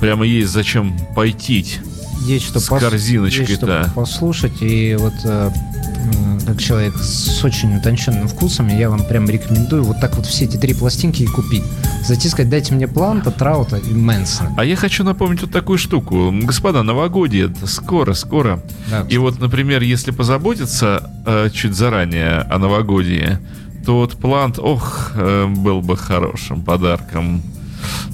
Прямо 0.00 0.24
есть 0.26 0.50
зачем 0.52 0.96
пойти. 1.14 1.66
Есть 2.26 2.46
что, 2.46 2.60
С 2.60 2.68
корзиночкой-то. 2.68 3.50
есть 3.50 3.60
что 3.62 3.90
послушать. 3.94 4.60
И 4.60 4.96
вот 4.98 5.14
э, 5.24 5.50
как 6.46 6.60
человек 6.60 6.96
с 6.96 7.44
очень 7.44 7.76
утонченным 7.76 8.26
вкусом, 8.28 8.68
я 8.68 8.90
вам 8.90 9.04
прям 9.04 9.28
рекомендую 9.28 9.84
вот 9.84 10.00
так 10.00 10.16
вот 10.16 10.26
все 10.26 10.44
эти 10.46 10.56
три 10.56 10.74
пластинки 10.74 11.22
и 11.22 11.26
купить. 11.26 11.62
Зайти 12.06 12.28
сказать, 12.28 12.48
дайте 12.50 12.74
мне 12.74 12.88
Планта, 12.88 13.30
Траута 13.30 13.76
и 13.76 13.92
Мэнсона. 13.92 14.54
А 14.56 14.64
я 14.64 14.76
хочу 14.76 15.04
напомнить 15.04 15.42
вот 15.42 15.50
такую 15.50 15.78
штуку. 15.78 16.32
Господа, 16.32 16.82
новогодие, 16.82 17.46
это 17.46 17.66
скоро, 17.66 18.14
скоро. 18.14 18.62
Да, 18.90 19.06
И 19.08 19.18
вот, 19.18 19.38
например, 19.38 19.82
если 19.82 20.10
позаботиться 20.10 21.10
э, 21.26 21.50
чуть 21.52 21.74
заранее 21.74 22.40
о 22.50 22.58
новогодии, 22.58 23.38
то 23.84 23.96
вот 23.96 24.16
плант, 24.16 24.58
ох, 24.58 25.12
э, 25.14 25.46
был 25.46 25.80
бы 25.82 25.96
хорошим 25.96 26.62
подарком. 26.62 27.42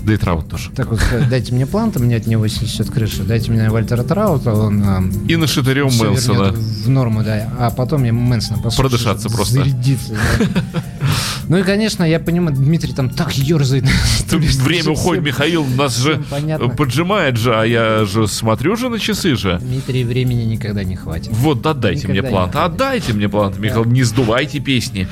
Да 0.03 0.12
и 0.12 0.16
траут 0.16 0.49
тоже. 0.49 0.70
Так 0.75 0.91
вот, 0.91 1.01
сказать, 1.01 1.29
дайте 1.29 1.55
мне 1.55 1.66
Планта, 1.66 1.99
мне 1.99 2.16
от 2.16 2.27
него 2.27 2.47
снесет 2.49 2.91
крышу. 2.91 3.25
Дайте 3.25 3.51
мне 3.51 3.70
Вальтера 3.70 4.03
Траута, 4.03 4.53
он 4.53 4.83
э, 4.83 5.03
И 5.29 5.37
на 5.37 5.47
шатырем 5.47 5.91
Мэнсона. 5.99 6.53
в 6.53 6.89
норму, 6.89 7.22
да. 7.22 7.49
А 7.59 7.70
потом 7.70 8.05
я 8.05 8.12
Мэнсона 8.12 8.57
послушаю. 8.62 8.91
Продышаться 8.91 9.29
просто. 9.31 9.55
Зарядиться, 9.55 10.14
да. 10.14 10.83
Ну 11.47 11.59
и, 11.59 11.62
конечно, 11.62 12.05
я 12.05 12.20
понимаю, 12.20 12.57
Дмитрий 12.57 12.93
там 12.95 13.11
так 13.11 13.33
ерзает. 13.37 13.85
Время 14.31 14.93
уходит, 14.93 15.22
Михаил, 15.25 15.64
нас 15.64 15.97
же 15.99 16.25
понятно. 16.31 16.68
поджимает 16.70 17.37
же, 17.37 17.55
а 17.55 17.64
я 17.64 18.07
же 18.07 18.27
смотрю 18.29 18.77
же 18.77 18.89
на 18.89 18.99
часы 18.99 19.37
же. 19.37 19.59
Дмитрий, 19.61 20.05
времени 20.05 20.45
никогда 20.45 20.85
не 20.85 20.97
хватит. 20.97 21.29
Вот, 21.33 21.64
отдайте 21.66 22.09
мне 22.09 22.22
плант. 22.22 22.57
Отдайте 22.57 23.12
мне 23.12 23.29
плант, 23.29 23.59
Михаил. 23.59 23.85
Не 23.85 24.05
сдувайте 24.05 24.59
песни. 24.61 25.07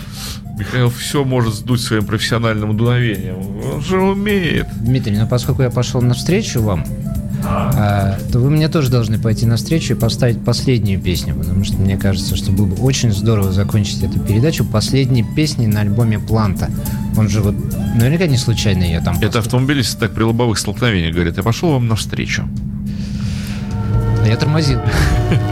Михаил 0.63 0.91
все 0.91 1.25
может 1.25 1.55
сдуть 1.55 1.81
своим 1.81 2.05
профессиональным 2.05 2.77
дуновением. 2.77 3.35
Он 3.75 3.83
же 3.83 4.01
умеет. 4.01 4.69
Дмитрий, 4.81 5.17
ну 5.17 5.27
поскольку 5.27 5.63
я 5.63 5.71
пошел 5.71 6.01
навстречу 6.01 6.63
вам, 6.63 6.85
а, 7.45 8.17
то 8.31 8.39
вы 8.39 8.49
мне 8.49 8.69
тоже 8.69 8.89
должны 8.89 9.19
пойти 9.19 9.45
навстречу 9.45 9.95
и 9.95 9.97
поставить 9.97 10.45
последнюю 10.45 11.01
песню, 11.01 11.35
потому 11.35 11.65
что 11.65 11.79
мне 11.79 11.97
кажется, 11.97 12.37
что 12.37 12.53
было 12.53 12.67
бы 12.67 12.77
очень 12.81 13.11
здорово 13.11 13.51
закончить 13.51 14.05
эту 14.05 14.21
передачу 14.21 14.65
последней 14.65 15.25
песней 15.25 15.67
на 15.67 15.81
альбоме 15.81 16.21
Планта. 16.21 16.71
Он 17.17 17.29
же 17.29 17.41
вот 17.41 17.57
наверняка 17.97 18.27
не 18.27 18.37
случайно 18.37 18.85
ее 18.85 19.01
там 19.01 19.17
Это 19.17 19.27
поставил. 19.27 19.45
автомобилисты 19.45 19.99
так 19.99 20.13
при 20.15 20.23
лобовых 20.23 20.59
столкновениях 20.61 21.13
говорят. 21.13 21.39
Я 21.39 21.43
пошел 21.43 21.73
вам 21.73 21.89
навстречу. 21.89 22.49
Я 24.25 24.37
тормозил. 24.37 24.79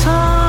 song 0.00 0.39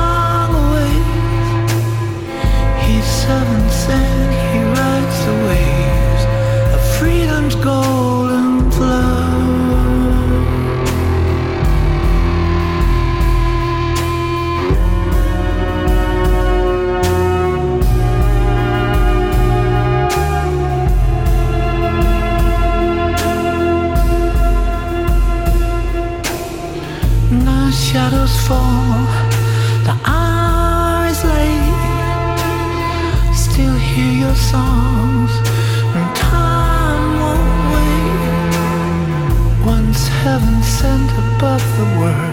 songs, 34.52 35.32
and 35.96 36.08
time 36.16 37.06
won't 37.22 37.56
wait. 37.74 38.52
Once 39.74 40.00
heaven 40.22 40.56
sent 40.62 41.08
above 41.24 41.64
the 41.78 41.88
world, 41.98 42.31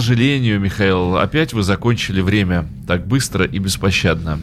сожалению, 0.00 0.60
Михаил, 0.60 1.16
опять 1.16 1.54
вы 1.54 1.62
закончили 1.62 2.20
время 2.20 2.66
так 2.86 3.06
быстро 3.06 3.46
и 3.46 3.58
беспощадно. 3.58 4.38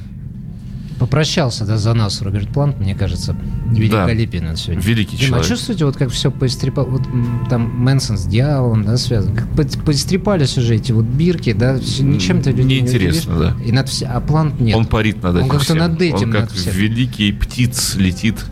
Попрощался 1.00 1.66
да, 1.66 1.78
за 1.78 1.94
нас 1.94 2.22
Роберт 2.22 2.50
Плант, 2.50 2.80
мне 2.80 2.96
кажется, 2.96 3.36
великолепен 3.72 4.48
он 4.48 4.56
сегодня. 4.56 4.82
Великий 4.82 5.18
Дима, 5.18 5.26
а 5.26 5.30
человек. 5.42 5.48
чувствуете, 5.48 5.86
вот 5.86 5.98
как 5.98 6.10
все 6.12 6.32
поистрепало, 6.32 6.86
вот 6.86 7.02
там 7.50 7.62
Мэнсон 7.84 8.18
с 8.18 8.26
дьяволом, 8.26 8.86
да, 8.86 8.96
связан, 8.98 9.36
как 9.36 9.50
по- 9.50 9.84
поистрепались 9.84 10.58
уже 10.58 10.76
эти 10.76 10.92
вот 10.92 11.04
бирки, 11.06 11.52
да, 11.52 11.78
всё- 11.80 12.04
ничем-то 12.04 12.54
не 12.54 12.64
Неинтересно, 12.64 13.36
удивишь. 13.36 13.54
да. 13.58 13.64
И 13.66 13.72
над 13.72 13.90
все, 13.90 14.06
а 14.06 14.22
Плант 14.22 14.62
нет. 14.62 14.76
Он 14.78 14.86
парит 14.86 15.22
над 15.24 15.36
Он 15.36 15.42
этим 15.42 15.50
как-то 15.50 15.66
всем. 15.66 15.78
над 15.80 16.02
этим, 16.02 16.28
Он 16.28 16.32
как 16.32 16.42
над 16.42 16.52
всем. 16.52 16.74
великий 16.74 17.32
птиц 17.34 17.96
летит 17.96 18.46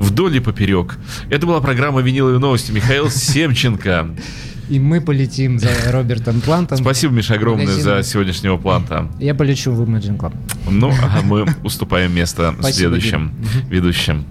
вдоль 0.00 0.36
и 0.36 0.40
поперек. 0.40 0.98
Это 1.30 1.46
была 1.46 1.60
программа 1.60 2.00
«Виниловые 2.00 2.38
новости». 2.40 2.72
Михаил 2.72 3.08
Семченко. 3.10 4.08
И 4.68 4.78
мы 4.78 5.00
полетим 5.00 5.58
за 5.58 5.68
Робертом 5.90 6.40
Плантом. 6.40 6.78
Спасибо, 6.78 7.12
Миша, 7.12 7.34
огромное 7.34 7.66
Магазин. 7.66 7.84
за 7.84 8.02
сегодняшнего 8.02 8.56
планта. 8.56 9.10
Я 9.18 9.34
полечу 9.34 9.72
в 9.72 9.82
Imagine 9.82 10.16
Club. 10.18 10.34
Ну, 10.70 10.90
а 10.90 11.20
мы 11.22 11.46
уступаем 11.62 12.14
место 12.14 12.54
Спасибо, 12.58 12.72
следующим 12.72 13.32
ведущим. 13.68 14.24